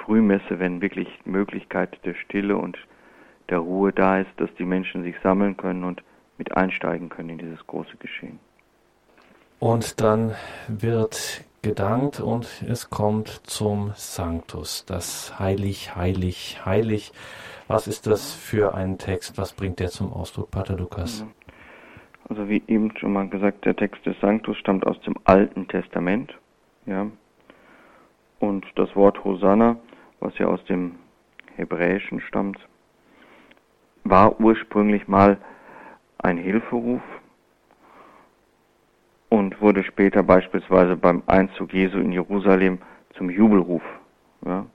[0.03, 2.77] Frühmesse, wenn wirklich Möglichkeit der Stille und
[3.49, 6.03] der Ruhe da ist, dass die Menschen sich sammeln können und
[6.37, 8.39] mit einsteigen können in dieses große Geschehen.
[9.59, 10.35] Und dann
[10.67, 17.11] wird gedankt und es kommt zum Sanctus, das Heilig, Heilig, Heilig.
[17.67, 19.37] Was ist das für ein Text?
[19.37, 21.25] Was bringt der zum Ausdruck, Pater Lukas?
[22.29, 26.37] Also wie eben schon mal gesagt, der Text des Sanctus stammt aus dem Alten Testament,
[26.85, 27.07] ja.
[28.39, 29.77] Und das Wort Hosanna,
[30.19, 30.95] was ja aus dem
[31.55, 32.59] Hebräischen stammt,
[34.03, 35.37] war ursprünglich mal
[36.17, 37.01] ein Hilferuf
[39.33, 42.77] und wurde später beispielsweise beim Einzug Jesu in Jerusalem
[43.15, 43.81] zum Jubelruf.
[44.45, 44.67] Ja.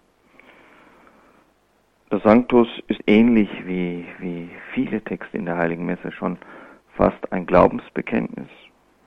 [2.11, 6.39] Das Sanctus ist ähnlich wie, wie viele Texte in der Heiligen Messe schon
[6.97, 8.49] fast ein Glaubensbekenntnis.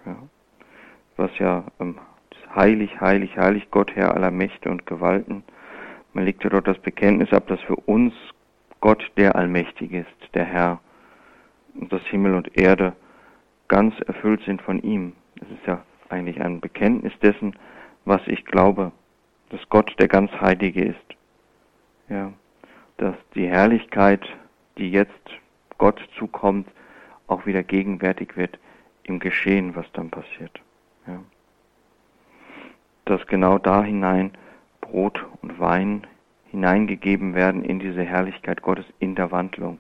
[0.06, 0.16] Ja.
[1.18, 2.00] Was ja ähm,
[2.56, 5.44] heilig, heilig, heilig Gott, Herr aller Mächte und Gewalten.
[6.14, 8.14] Man legt ja dort das Bekenntnis ab, dass für uns
[8.80, 10.80] Gott der Allmächtige ist, der Herr,
[11.76, 12.94] und dass Himmel und Erde
[13.68, 15.12] ganz erfüllt sind von ihm.
[15.42, 17.56] Es ist ja eigentlich ein Bekenntnis dessen,
[18.06, 18.92] was ich glaube,
[19.50, 20.98] dass Gott der ganz Heilige ist.
[22.10, 22.34] Ja,
[22.98, 24.28] dass die Herrlichkeit,
[24.78, 25.12] die jetzt
[25.78, 26.68] Gott zukommt,
[27.28, 28.60] auch wieder gegenwärtig wird
[29.04, 30.62] im Geschehen, was dann passiert.
[31.08, 31.20] Ja.
[33.06, 34.32] Dass genau da hinein
[34.82, 36.06] Brot und Wein
[36.52, 39.80] hineingegeben werden in diese Herrlichkeit Gottes in der Wandlung,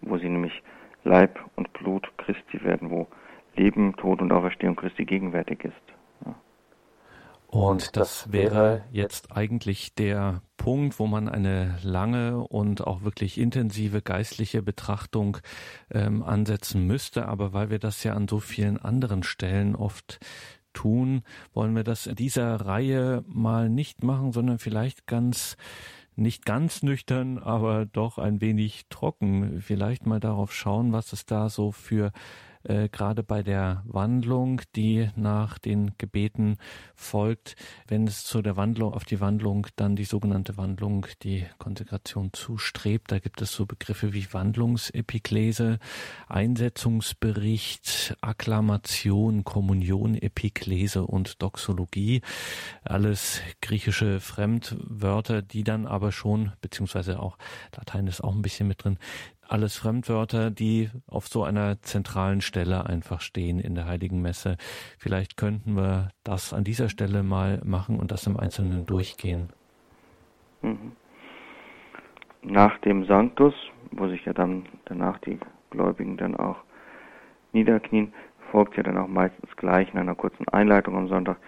[0.00, 0.62] wo sie nämlich
[1.04, 3.06] Leib und Blut Christi werden, wo
[3.56, 5.74] Leben, Tod und Auferstehung Christi gegenwärtig ist.
[6.24, 6.34] Ja.
[7.48, 14.02] Und das wäre jetzt eigentlich der Punkt, wo man eine lange und auch wirklich intensive
[14.02, 15.38] geistliche Betrachtung
[15.92, 17.28] ähm, ansetzen müsste.
[17.28, 20.18] Aber weil wir das ja an so vielen anderen Stellen oft
[20.72, 21.22] tun,
[21.54, 25.56] wollen wir das in dieser Reihe mal nicht machen, sondern vielleicht ganz
[26.16, 29.60] nicht ganz nüchtern, aber doch ein wenig trocken.
[29.60, 32.10] Vielleicht mal darauf schauen, was es da so für
[32.68, 36.58] äh, gerade bei der Wandlung, die nach den Gebeten
[36.94, 37.56] folgt,
[37.88, 43.12] wenn es zu der Wandlung, auf die Wandlung dann die sogenannte Wandlung, die Konsekration zustrebt.
[43.12, 45.78] Da gibt es so Begriffe wie Wandlungsepiklese,
[46.28, 52.22] Einsetzungsbericht, Akklamation, Kommunion, Epiklese und Doxologie.
[52.82, 57.38] Alles griechische Fremdwörter, die dann aber schon, beziehungsweise auch
[57.76, 58.98] Latein ist auch ein bisschen mit drin,
[59.48, 64.56] alles Fremdwörter, die auf so einer zentralen Stelle einfach stehen in der Heiligen Messe.
[64.98, 69.48] Vielleicht könnten wir das an dieser Stelle mal machen und das im Einzelnen durchgehen.
[70.62, 70.92] Mhm.
[72.42, 73.54] Nach dem Sanctus,
[73.90, 75.38] wo sich ja dann danach die
[75.70, 76.56] Gläubigen dann auch
[77.52, 78.12] niederknien,
[78.52, 81.38] folgt ja dann auch meistens gleich in einer kurzen Einleitung am Sonntag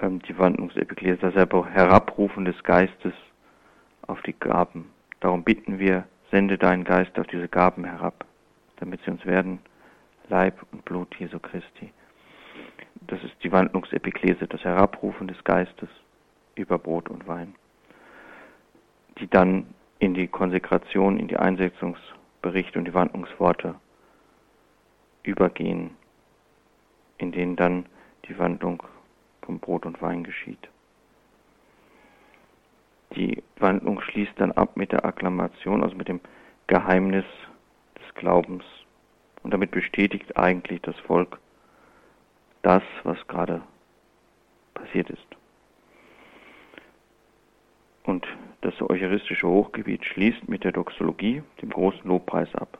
[0.00, 3.12] ähm, die Wandlungsepiklese, das Herabrufen des Geistes
[4.06, 4.90] auf die Gaben.
[5.20, 8.24] Darum bitten wir Sende deinen Geist auf diese Gaben herab,
[8.76, 9.58] damit sie uns werden
[10.28, 11.92] Leib und Blut Jesu Christi.
[13.00, 15.88] Das ist die Wandlungsepiklese, das Herabrufen des Geistes
[16.54, 17.54] über Brot und Wein,
[19.18, 23.74] die dann in die Konsekration, in die Einsetzungsberichte und die Wandlungsworte
[25.24, 25.90] übergehen,
[27.18, 27.86] in denen dann
[28.26, 28.82] die Wandlung
[29.42, 30.69] vom Brot und Wein geschieht.
[33.16, 36.20] Die Wandlung schließt dann ab mit der Akklamation, also mit dem
[36.66, 37.24] Geheimnis
[37.96, 38.64] des Glaubens.
[39.42, 41.38] Und damit bestätigt eigentlich das Volk
[42.62, 43.62] das, was gerade
[44.74, 45.26] passiert ist.
[48.04, 48.26] Und
[48.60, 52.78] das eucharistische Hochgebiet schließt mit der Doxologie, dem großen Lobpreis ab.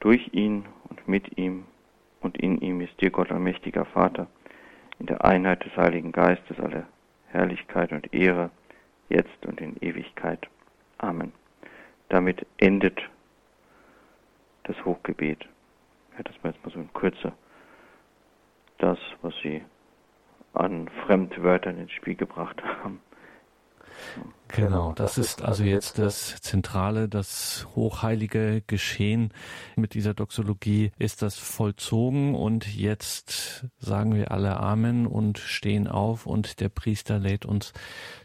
[0.00, 1.64] Durch ihn und mit ihm
[2.20, 4.26] und in ihm ist dir Gott allmächtiger Vater,
[4.98, 6.86] in der Einheit des Heiligen Geistes alle
[7.28, 8.50] Herrlichkeit und Ehre,
[9.12, 10.48] jetzt und in Ewigkeit.
[10.98, 11.32] Amen.
[12.08, 13.00] Damit endet
[14.64, 15.46] das Hochgebet.
[16.16, 17.32] Ja, das war jetzt mal so in Kürze
[18.82, 19.62] das, was sie
[20.54, 23.00] an Fremdwörtern ins Spiel gebracht haben.
[24.54, 29.32] Genau, das ist also jetzt das zentrale, das hochheilige Geschehen
[29.76, 36.26] mit dieser Doxologie ist das vollzogen und jetzt sagen wir alle Amen und stehen auf
[36.26, 37.72] und der Priester lädt uns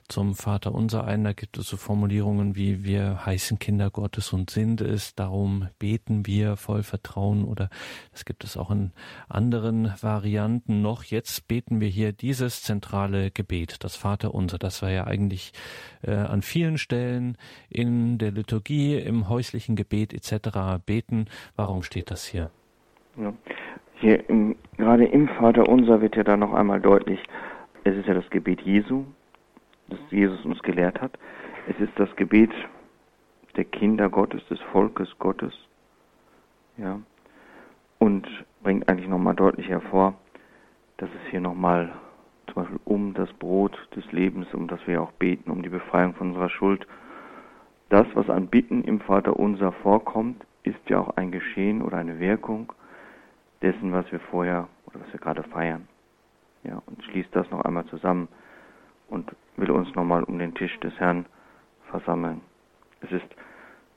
[0.10, 1.24] zum Vater unser ein.
[1.24, 6.26] Da gibt es so Formulierungen wie wir heißen Kinder Gottes und sind es, darum beten
[6.26, 7.70] wir voll Vertrauen oder
[8.12, 8.92] das gibt es auch in
[9.28, 11.04] anderen Varianten noch.
[11.04, 14.58] Jetzt beten wir hier dieses zentrale Gebet, das Vater unser.
[14.58, 15.52] Das war ja eigentlich
[16.02, 17.38] äh, an vielen Stellen
[17.70, 20.84] in der Liturgie, im häuslichen Gebet etc.
[20.86, 21.26] beten.
[21.56, 22.50] Warum steht das hier?
[23.16, 23.34] Ja.
[24.00, 27.20] Hier im, gerade im Vater unser wird ja da noch einmal deutlich,
[27.84, 29.06] es ist ja das Gebet Jesu,
[29.88, 31.18] das Jesus uns gelehrt hat.
[31.68, 32.52] Es ist das Gebet
[33.56, 35.54] der Kinder Gottes, des Volkes Gottes.
[36.78, 37.00] Ja.
[37.98, 38.28] Und
[38.62, 40.14] bringt eigentlich nochmal deutlich hervor,
[40.98, 41.92] dass es hier nochmal
[42.58, 46.16] zum Beispiel um das Brot des Lebens, um das wir auch beten, um die Befreiung
[46.16, 46.88] von unserer Schuld.
[47.90, 52.20] Das, was an Bitten im Vater unser vorkommt, ist ja auch ein Geschehen oder eine
[52.20, 52.74] Wirkung
[53.62, 55.88] dessen, was wir vorher oder was wir gerade feiern.
[56.64, 58.28] Ja, und schließt das noch einmal zusammen
[59.08, 61.28] und will uns nochmal um den Tisch des Herrn
[61.92, 62.42] versammeln.
[63.02, 63.28] Es ist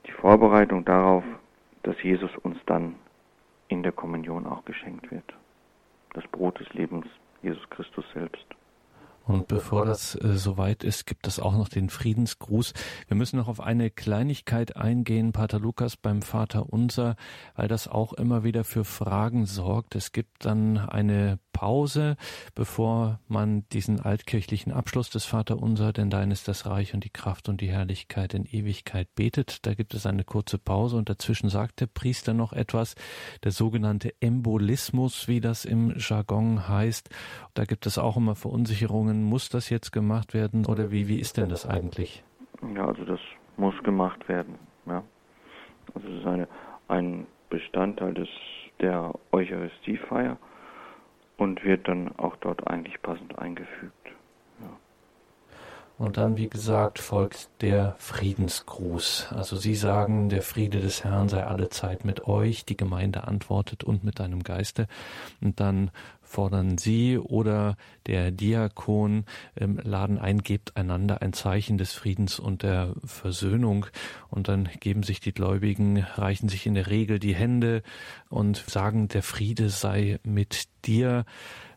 [0.07, 1.25] die Vorbereitung darauf,
[1.83, 2.97] dass Jesus uns dann
[3.69, 5.35] in der Kommunion auch geschenkt wird.
[6.13, 7.07] Das Brot des Lebens,
[7.43, 8.47] Jesus Christus selbst.
[9.31, 12.73] Und bevor das äh, soweit ist, gibt es auch noch den Friedensgruß.
[13.07, 17.15] Wir müssen noch auf eine Kleinigkeit eingehen, Pater Lukas beim Vater Unser,
[17.55, 19.95] weil das auch immer wieder für Fragen sorgt.
[19.95, 22.17] Es gibt dann eine Pause,
[22.55, 27.11] bevor man diesen altkirchlichen Abschluss des Vater Unser, denn dein ist das Reich und die
[27.11, 29.67] Kraft und die Herrlichkeit in Ewigkeit betet.
[29.67, 32.95] Da gibt es eine kurze Pause und dazwischen sagt der Priester noch etwas,
[33.45, 37.11] der sogenannte Embolismus, wie das im Jargon heißt.
[37.55, 41.37] Da gibt es auch immer Verunsicherungen muss das jetzt gemacht werden oder wie, wie ist
[41.37, 42.25] denn das eigentlich?
[42.75, 43.21] Ja, also das
[43.57, 44.59] muss gemacht werden.
[44.87, 45.03] Ja.
[45.95, 46.49] Also es ist eine,
[46.89, 48.29] ein Bestandteil des,
[48.81, 50.39] der Eucharistiefeier
[51.41, 53.95] und wird dann auch dort eigentlich passend eingefügt.
[55.97, 59.35] Und dann, wie gesagt, folgt der Friedensgruß.
[59.37, 62.65] Also Sie sagen, der Friede des Herrn sei alle Zeit mit euch.
[62.65, 64.87] Die Gemeinde antwortet und mit deinem Geiste.
[65.43, 65.91] Und dann
[66.31, 67.77] fordern Sie oder
[68.07, 69.25] der Diakon
[69.57, 73.87] ähm, laden ein, gebt einander ein Zeichen des Friedens und der Versöhnung.
[74.29, 77.83] Und dann geben sich die Gläubigen, reichen sich in der Regel die Hände
[78.29, 81.25] und sagen, der Friede sei mit dir.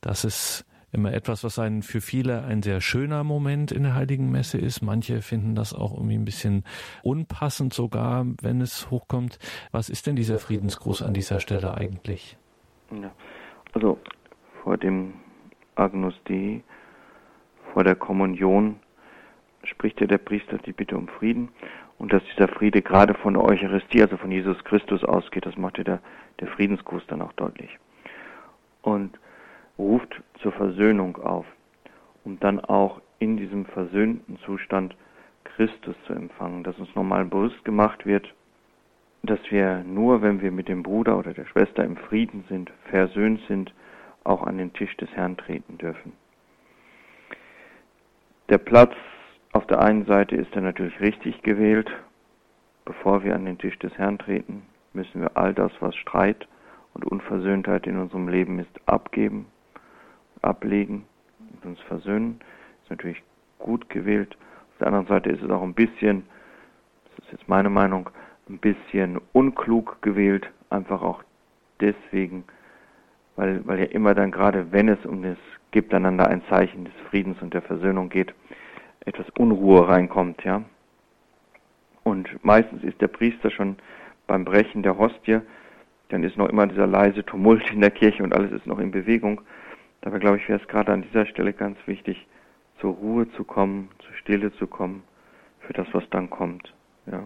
[0.02, 4.30] Das ist immer etwas, was ein, für viele ein sehr schöner Moment in der Heiligen
[4.30, 4.84] Messe ist.
[4.84, 6.64] Manche finden das auch irgendwie ein bisschen
[7.02, 9.40] unpassend sogar, wenn es hochkommt.
[9.72, 12.38] Was ist denn dieser Friedensgruß an dieser Stelle eigentlich?
[12.92, 13.12] Ja,
[13.74, 13.98] also
[14.64, 15.14] vor dem
[15.76, 16.64] Agnus Dei,
[17.74, 18.80] vor der Kommunion
[19.64, 21.50] spricht ja der Priester die Bitte um Frieden
[21.98, 25.78] und dass dieser Friede gerade von der Eucharistie, also von Jesus Christus ausgeht, das macht
[25.78, 26.00] ja der,
[26.40, 27.78] der Friedensgruß dann auch deutlich.
[28.82, 29.20] Und
[29.78, 31.46] ruft zur Versöhnung auf,
[32.24, 34.96] um dann auch in diesem versöhnten Zustand
[35.44, 38.34] Christus zu empfangen, dass uns nochmal bewusst gemacht wird,
[39.24, 43.42] dass wir nur, wenn wir mit dem Bruder oder der Schwester im Frieden sind, versöhnt
[43.48, 43.74] sind,
[44.24, 46.14] auch an den Tisch des Herrn treten dürfen.
[48.50, 48.94] Der Platz
[49.52, 51.90] auf der einen Seite ist dann natürlich richtig gewählt.
[52.86, 56.48] Bevor wir an den Tisch des Herrn treten, müssen wir all das, was Streit
[56.94, 59.46] und Unversöhntheit in unserem Leben ist, abgeben
[60.44, 61.06] ablegen
[61.40, 62.40] und uns versöhnen.
[62.84, 63.24] Ist natürlich
[63.60, 64.38] gut gewählt.
[64.72, 66.26] Auf der anderen Seite ist es auch ein bisschen,
[67.06, 68.10] das ist jetzt meine Meinung,
[68.50, 71.24] ein bisschen unklug gewählt, einfach auch
[71.80, 72.44] deswegen,
[73.36, 75.38] weil, weil ja immer dann gerade, wenn es um das
[75.72, 78.34] gibt einander ein Zeichen des Friedens und der Versöhnung geht,
[79.06, 80.64] etwas Unruhe reinkommt, ja.
[82.04, 83.78] Und meistens ist der Priester schon
[84.28, 85.40] beim Brechen der Hostie,
[86.10, 88.92] dann ist noch immer dieser leise Tumult in der Kirche und alles ist noch in
[88.92, 89.42] Bewegung.
[90.02, 92.28] Dabei glaube ich, wäre es gerade an dieser Stelle ganz wichtig,
[92.80, 95.04] zur Ruhe zu kommen, zur Stille zu kommen,
[95.62, 96.74] für das, was dann kommt.
[97.06, 97.24] Ja.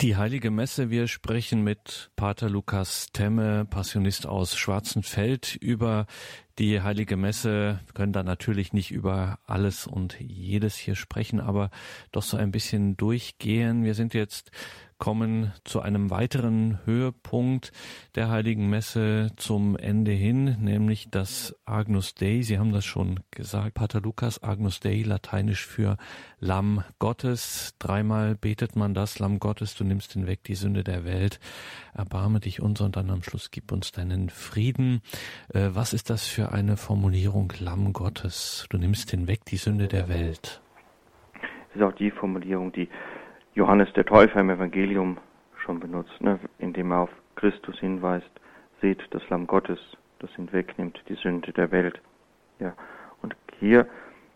[0.00, 6.06] Die Heilige Messe, wir sprechen mit Pater Lukas Temme, Passionist aus Schwarzenfeld, über
[6.58, 7.80] die Heilige Messe.
[7.84, 11.68] Wir können da natürlich nicht über alles und jedes hier sprechen, aber
[12.12, 13.84] doch so ein bisschen durchgehen.
[13.84, 14.52] Wir sind jetzt
[15.00, 17.72] kommen zu einem weiteren Höhepunkt
[18.14, 22.42] der Heiligen Messe zum Ende hin, nämlich das Agnus Dei.
[22.42, 25.96] Sie haben das schon gesagt, Pater Lukas, Agnus Dei, lateinisch für
[26.38, 27.74] Lamm Gottes.
[27.78, 31.40] Dreimal betet man das, Lamm Gottes, du nimmst hinweg die Sünde der Welt.
[31.94, 35.00] Erbarme dich uns und dann am Schluss gib uns deinen Frieden.
[35.52, 38.66] Äh, was ist das für eine Formulierung, Lamm Gottes?
[38.68, 40.60] Du nimmst hinweg die Sünde der Welt.
[41.72, 42.88] Das ist auch die Formulierung, die
[43.54, 45.18] Johannes der Täufer im Evangelium
[45.64, 48.30] schon benutzt, ne, indem er auf Christus hinweist,
[48.80, 49.78] seht das Lamm Gottes,
[50.20, 52.00] das hinwegnimmt die Sünde der Welt.
[52.58, 52.74] Ja,
[53.22, 53.86] und hier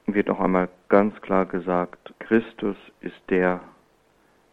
[0.07, 3.61] wird noch einmal ganz klar gesagt, Christus ist der,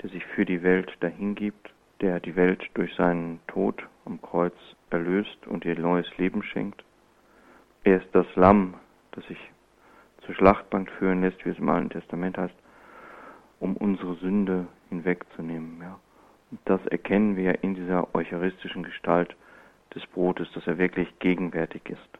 [0.01, 4.55] der sich für die Welt dahingibt, der die Welt durch seinen Tod am Kreuz
[4.89, 6.83] erlöst und ihr neues Leben schenkt.
[7.83, 8.75] Er ist das Lamm,
[9.11, 9.39] das sich
[10.25, 12.55] zur Schlachtbank führen lässt, wie es im Alten Testament heißt,
[13.61, 15.79] um unsere Sünde hinwegzunehmen.
[15.81, 15.99] Ja.
[16.49, 19.35] Und das erkennen wir in dieser eucharistischen Gestalt
[19.95, 22.10] des Brotes, dass er wirklich gegenwärtig ist.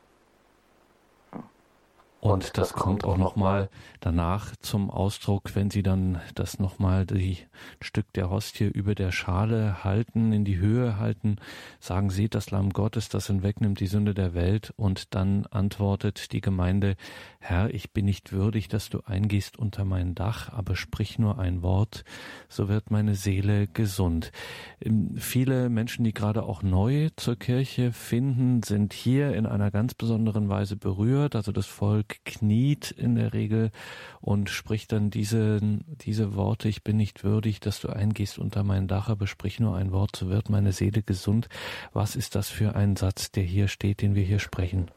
[2.32, 3.70] Und das kommt auch nochmal
[4.00, 7.40] danach zum Ausdruck, wenn Sie dann das nochmal die
[7.82, 11.36] Stück der Hostie über der Schale halten, in die Höhe halten,
[11.82, 16.40] sagen Sie, das Lamm Gottes, das hinwegnimmt die Sünde der Welt und dann antwortet die
[16.40, 16.96] Gemeinde,
[17.40, 21.62] Herr, ich bin nicht würdig, dass du eingehst unter mein Dach, aber sprich nur ein
[21.62, 22.06] Wort,
[22.48, 24.32] so wird meine Seele gesund.
[24.80, 29.96] Ähm, viele Menschen, die gerade auch neu zur Kirche finden, sind hier in einer ganz
[29.96, 33.72] besonderen Weise berührt, also das Volk kniet in der Regel
[34.20, 38.88] und spricht dann diese, diese Worte, ich bin nicht würdig, dass du eingehst unter mein
[38.88, 41.50] Dach, aber sprich nur ein Wort, so wird meine Seele gesund.
[41.94, 44.90] Was ist das für ein Satz, der hier steht, den wir hier sprechen?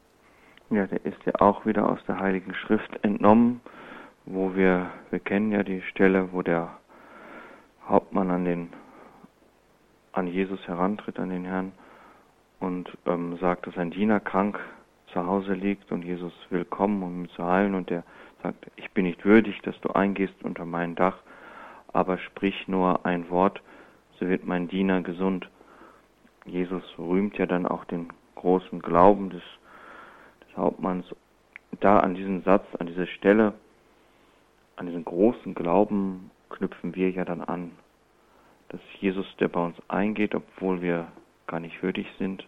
[0.69, 3.61] Ja, der ist ja auch wieder aus der Heiligen Schrift entnommen,
[4.25, 6.77] wo wir, wir kennen ja die Stelle, wo der
[7.87, 8.69] Hauptmann an den,
[10.11, 11.71] an Jesus herantritt, an den Herrn,
[12.59, 14.59] und ähm, sagt, dass ein Diener krank
[15.15, 18.03] zu Hause liegt und Jesus will kommen, um ihn zu heilen und er
[18.43, 21.17] sagt, ich bin nicht würdig, dass du eingehst unter mein Dach,
[21.93, 23.61] aber sprich nur ein Wort,
[24.19, 25.49] so wird mein Diener gesund.
[26.45, 29.41] Jesus rühmt ja dann auch den großen Glauben des,
[30.41, 31.05] des Hauptmanns.
[31.79, 33.53] Da an diesen Satz, an diese Stelle,
[34.75, 37.71] an diesen großen Glauben knüpfen wir ja dann an,
[38.67, 41.07] dass Jesus, der bei uns eingeht, obwohl wir
[41.47, 42.45] gar nicht würdig sind,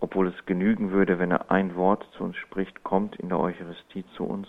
[0.00, 4.04] obwohl es genügen würde, wenn er ein Wort zu uns spricht, kommt in der Eucharistie
[4.16, 4.48] zu uns.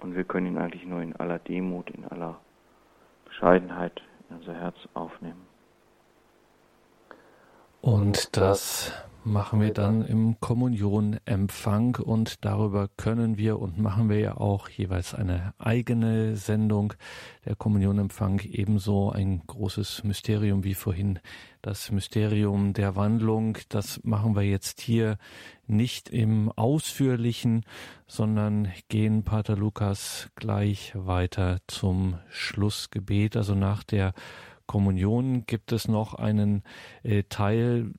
[0.00, 2.40] Und wir können ihn eigentlich nur in aller Demut, in aller
[3.24, 5.47] Bescheidenheit in unser Herz aufnehmen.
[7.80, 8.92] Und das
[9.24, 15.14] machen wir dann im Kommunionempfang und darüber können wir und machen wir ja auch jeweils
[15.14, 16.94] eine eigene Sendung.
[17.44, 21.18] Der Kommunionempfang ebenso ein großes Mysterium wie vorhin
[21.62, 23.58] das Mysterium der Wandlung.
[23.68, 25.18] Das machen wir jetzt hier
[25.66, 27.64] nicht im ausführlichen,
[28.06, 34.14] sondern gehen Pater Lukas gleich weiter zum Schlussgebet, also nach der
[34.68, 36.62] Kommunion gibt es noch einen
[37.02, 37.90] äh, Teil,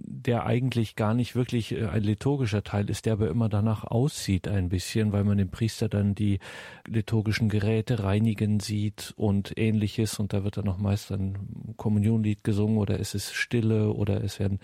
[0.00, 4.48] der eigentlich gar nicht wirklich äh, ein liturgischer Teil ist, der aber immer danach aussieht
[4.48, 6.40] ein bisschen, weil man den Priester dann die
[6.86, 12.78] liturgischen Geräte reinigen sieht und ähnliches und da wird dann noch meist ein Kommunionlied gesungen
[12.78, 14.58] oder es ist Stille oder es werden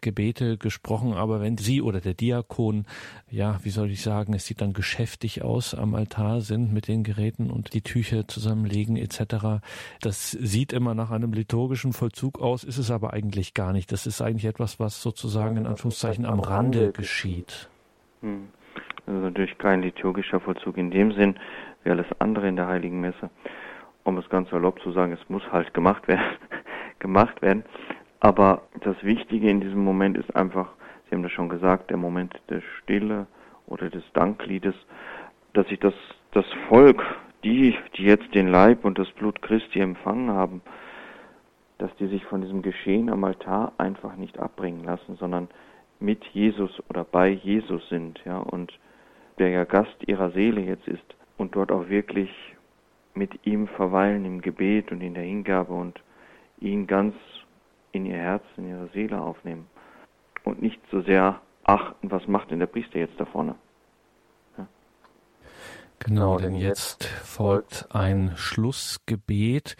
[0.00, 2.86] Gebete gesprochen, aber wenn sie oder der Diakon,
[3.30, 7.02] ja, wie soll ich sagen, es sieht dann geschäftig aus am Altar sind mit den
[7.02, 9.62] Geräten und die Tücher zusammenlegen etc.
[10.00, 13.90] Das sieht immer nach einem liturgischen Vollzug aus, ist es aber eigentlich gar nicht.
[13.90, 17.70] Das ist eigentlich etwas, was sozusagen in Anführungszeichen am Rande geschieht.
[18.20, 18.48] Hm.
[19.06, 21.36] Also natürlich kein liturgischer Vollzug in dem Sinn,
[21.82, 23.30] wie alles andere in der Heiligen Messe.
[24.04, 26.36] Um es ganz erlaubt zu sagen, es muss halt gemacht werden,
[26.98, 27.64] gemacht werden.
[28.20, 30.68] Aber das Wichtige in diesem Moment ist einfach,
[31.08, 33.26] Sie haben das schon gesagt, der Moment der Stille
[33.66, 34.74] oder des Dankliedes,
[35.54, 35.94] dass sich das,
[36.32, 37.02] das Volk,
[37.42, 40.60] die, die jetzt den Leib und das Blut Christi empfangen haben,
[41.80, 45.48] dass die sich von diesem Geschehen am Altar einfach nicht abbringen lassen, sondern
[45.98, 48.72] mit Jesus oder bei Jesus sind, ja, und
[49.38, 51.02] der ja Gast ihrer Seele jetzt ist
[51.38, 52.30] und dort auch wirklich
[53.14, 56.00] mit ihm verweilen im Gebet und in der Hingabe und
[56.60, 57.14] ihn ganz
[57.92, 59.66] in ihr Herz, in ihre Seele aufnehmen
[60.44, 63.54] und nicht so sehr achten, was macht denn der Priester jetzt da vorne.
[64.58, 64.66] Ja.
[65.98, 69.76] Genau, denn jetzt folgt ein Schlussgebet.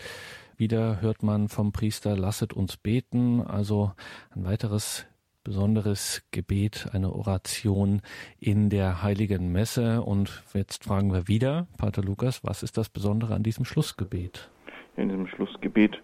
[0.60, 3.92] Wieder hört man vom Priester, lasset uns beten, also
[4.36, 5.06] ein weiteres
[5.42, 8.02] besonderes Gebet, eine Oration
[8.38, 10.02] in der heiligen Messe.
[10.02, 14.50] Und jetzt fragen wir wieder, Pater Lukas, was ist das Besondere an diesem Schlussgebet?
[14.96, 16.00] In diesem Schlussgebet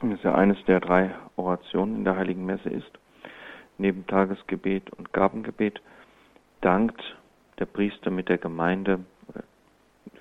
[0.00, 2.90] das ja eines der drei Orationen in der heiligen Messe ist,
[3.78, 5.80] neben Tagesgebet und Gabengebet,
[6.60, 7.02] dankt
[7.58, 9.00] der Priester mit der Gemeinde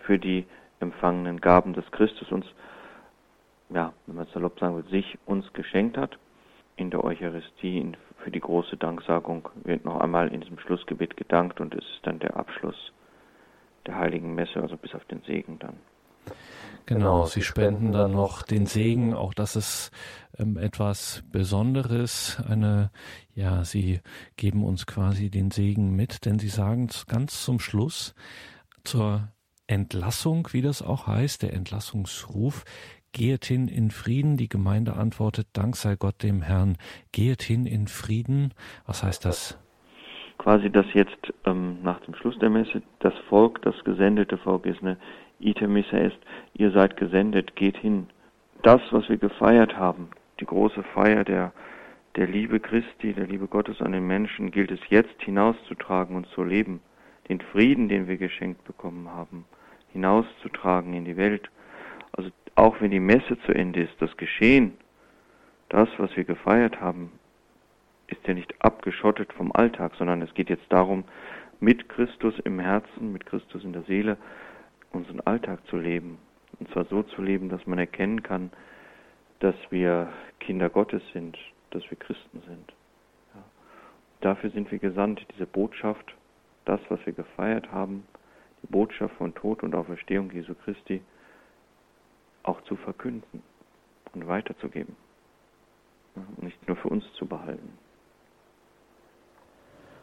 [0.01, 0.45] für die
[0.79, 2.45] empfangenen Gaben des Christus uns,
[3.69, 6.17] ja, wenn man salopp sagen will, sich uns geschenkt hat
[6.75, 7.93] in der Eucharistie
[8.23, 12.19] für die große Danksagung wird noch einmal in diesem Schlussgebet gedankt und es ist dann
[12.19, 12.91] der Abschluss
[13.85, 15.77] der heiligen Messe, also bis auf den Segen dann.
[16.85, 19.91] Genau, Sie spenden dann noch den Segen, auch das ist
[20.37, 22.41] ähm, etwas Besonderes.
[22.47, 22.91] Eine,
[23.33, 24.01] ja, Sie
[24.37, 28.13] geben uns quasi den Segen mit, denn Sie sagen ganz zum Schluss
[28.83, 29.29] zur
[29.67, 32.63] Entlassung, wie das auch heißt, der Entlassungsruf,
[33.17, 34.37] Gehet hin in Frieden.
[34.37, 36.77] Die Gemeinde antwortet, Dank sei Gott dem Herrn.
[37.11, 38.53] Gehet hin in Frieden.
[38.85, 39.57] Was heißt das?
[40.37, 44.81] Quasi, dass jetzt ähm, nach dem Schluss der Messe das Volk, das gesendete Volk ist
[44.81, 44.97] eine
[45.39, 46.17] Itemissa ist,
[46.53, 48.07] ihr seid gesendet, geht hin.
[48.61, 50.09] Das, was wir gefeiert haben,
[50.39, 51.53] die große Feier der,
[52.15, 56.43] der Liebe Christi, der Liebe Gottes an den Menschen, gilt es jetzt hinauszutragen und zu
[56.43, 56.81] leben.
[57.29, 59.45] Den Frieden, den wir geschenkt bekommen haben,
[59.91, 61.49] hinauszutragen in die Welt.
[62.57, 64.75] Auch wenn die Messe zu Ende ist, das Geschehen,
[65.69, 67.11] das, was wir gefeiert haben,
[68.07, 71.03] ist ja nicht abgeschottet vom Alltag, sondern es geht jetzt darum,
[71.59, 74.17] mit Christus im Herzen, mit Christus in der Seele,
[74.91, 76.17] unseren Alltag zu leben.
[76.59, 78.49] Und zwar so zu leben, dass man erkennen kann,
[79.37, 81.37] dass wir Kinder Gottes sind,
[81.69, 82.73] dass wir Christen sind.
[83.35, 83.43] Ja.
[84.21, 86.15] Dafür sind wir gesandt, diese Botschaft,
[86.65, 88.07] das, was wir gefeiert haben,
[88.63, 91.03] die Botschaft von Tod und Auferstehung Jesu Christi,
[92.47, 93.43] auch zu verkünden
[94.13, 94.95] und weiterzugeben.
[96.37, 97.77] Nicht nur für uns zu behalten.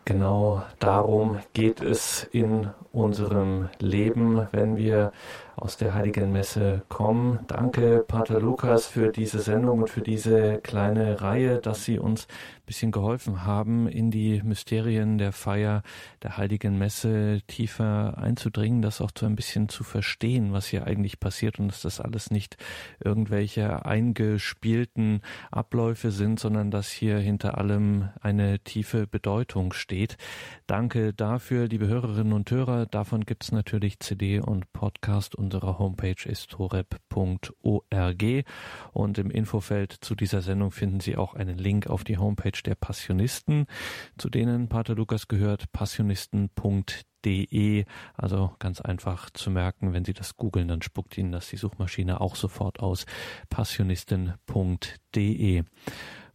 [0.04, 5.12] Genau darum geht es in unserem Leben, wenn wir
[5.56, 7.40] aus der Heiligen Messe kommen.
[7.46, 12.66] Danke, Pater Lukas, für diese Sendung und für diese kleine Reihe, dass Sie uns ein
[12.66, 15.82] bisschen geholfen haben, in die Mysterien der Feier
[16.22, 21.20] der Heiligen Messe tiefer einzudringen, das auch so ein bisschen zu verstehen, was hier eigentlich
[21.20, 22.56] passiert und dass das alles nicht
[23.04, 30.16] irgendwelche eingespielten Abläufe sind, sondern dass hier hinter allem eine tiefe Bedeutung steht.
[30.66, 32.86] Danke dafür, liebe Hörerinnen und Hörer.
[32.86, 38.24] Davon gibt es natürlich CD und Podcast unserer Homepage ist horeb.org
[38.92, 42.74] und im Infofeld zu dieser Sendung finden Sie auch einen Link auf die Homepage der
[42.74, 43.66] Passionisten,
[44.16, 47.84] zu denen Pater Lukas gehört, passionisten.de.
[48.14, 52.20] Also ganz einfach zu merken, wenn Sie das googeln, dann spuckt Ihnen das die Suchmaschine
[52.20, 53.06] auch sofort aus.
[53.50, 55.64] passionisten.de.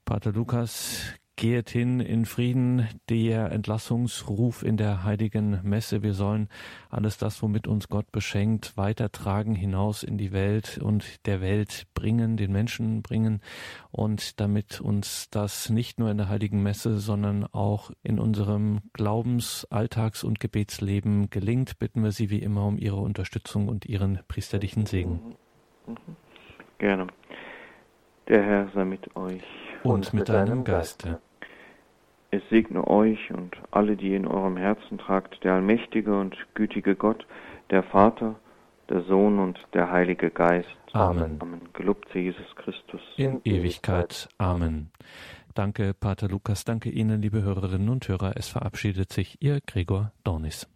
[0.05, 6.03] Pater Lukas, Gehet hin in Frieden, der Entlassungsruf in der heiligen Messe.
[6.03, 6.49] Wir sollen
[6.89, 12.35] alles das, womit uns Gott beschenkt, weitertragen hinaus in die Welt und der Welt bringen,
[12.35, 13.39] den Menschen bringen.
[13.89, 19.65] Und damit uns das nicht nur in der heiligen Messe, sondern auch in unserem Glaubens-,
[19.69, 24.85] Alltags- und Gebetsleben gelingt, bitten wir Sie wie immer um Ihre Unterstützung und Ihren priesterlichen
[24.87, 25.37] Segen.
[26.79, 27.07] Gerne.
[28.27, 29.41] Der Herr sei mit euch.
[29.83, 31.21] Und, mit deinem Geiste.
[32.31, 37.25] Es segne euch und alle, die in eurem Herzen tragt, der allmächtige und gütige Gott,
[37.71, 38.35] der Vater,
[38.89, 40.69] der Sohn und der Heilige Geist.
[40.93, 41.37] Amen.
[41.39, 41.61] Amen.
[41.73, 43.01] Gelobt sei Jesus Christus.
[43.17, 44.29] In Ewigkeit.
[44.37, 44.91] Amen.
[45.55, 46.63] Danke, Pater Lukas.
[46.65, 48.33] Danke Ihnen, liebe Hörerinnen und Hörer.
[48.35, 50.67] Es verabschiedet sich Ihr Gregor Dornis.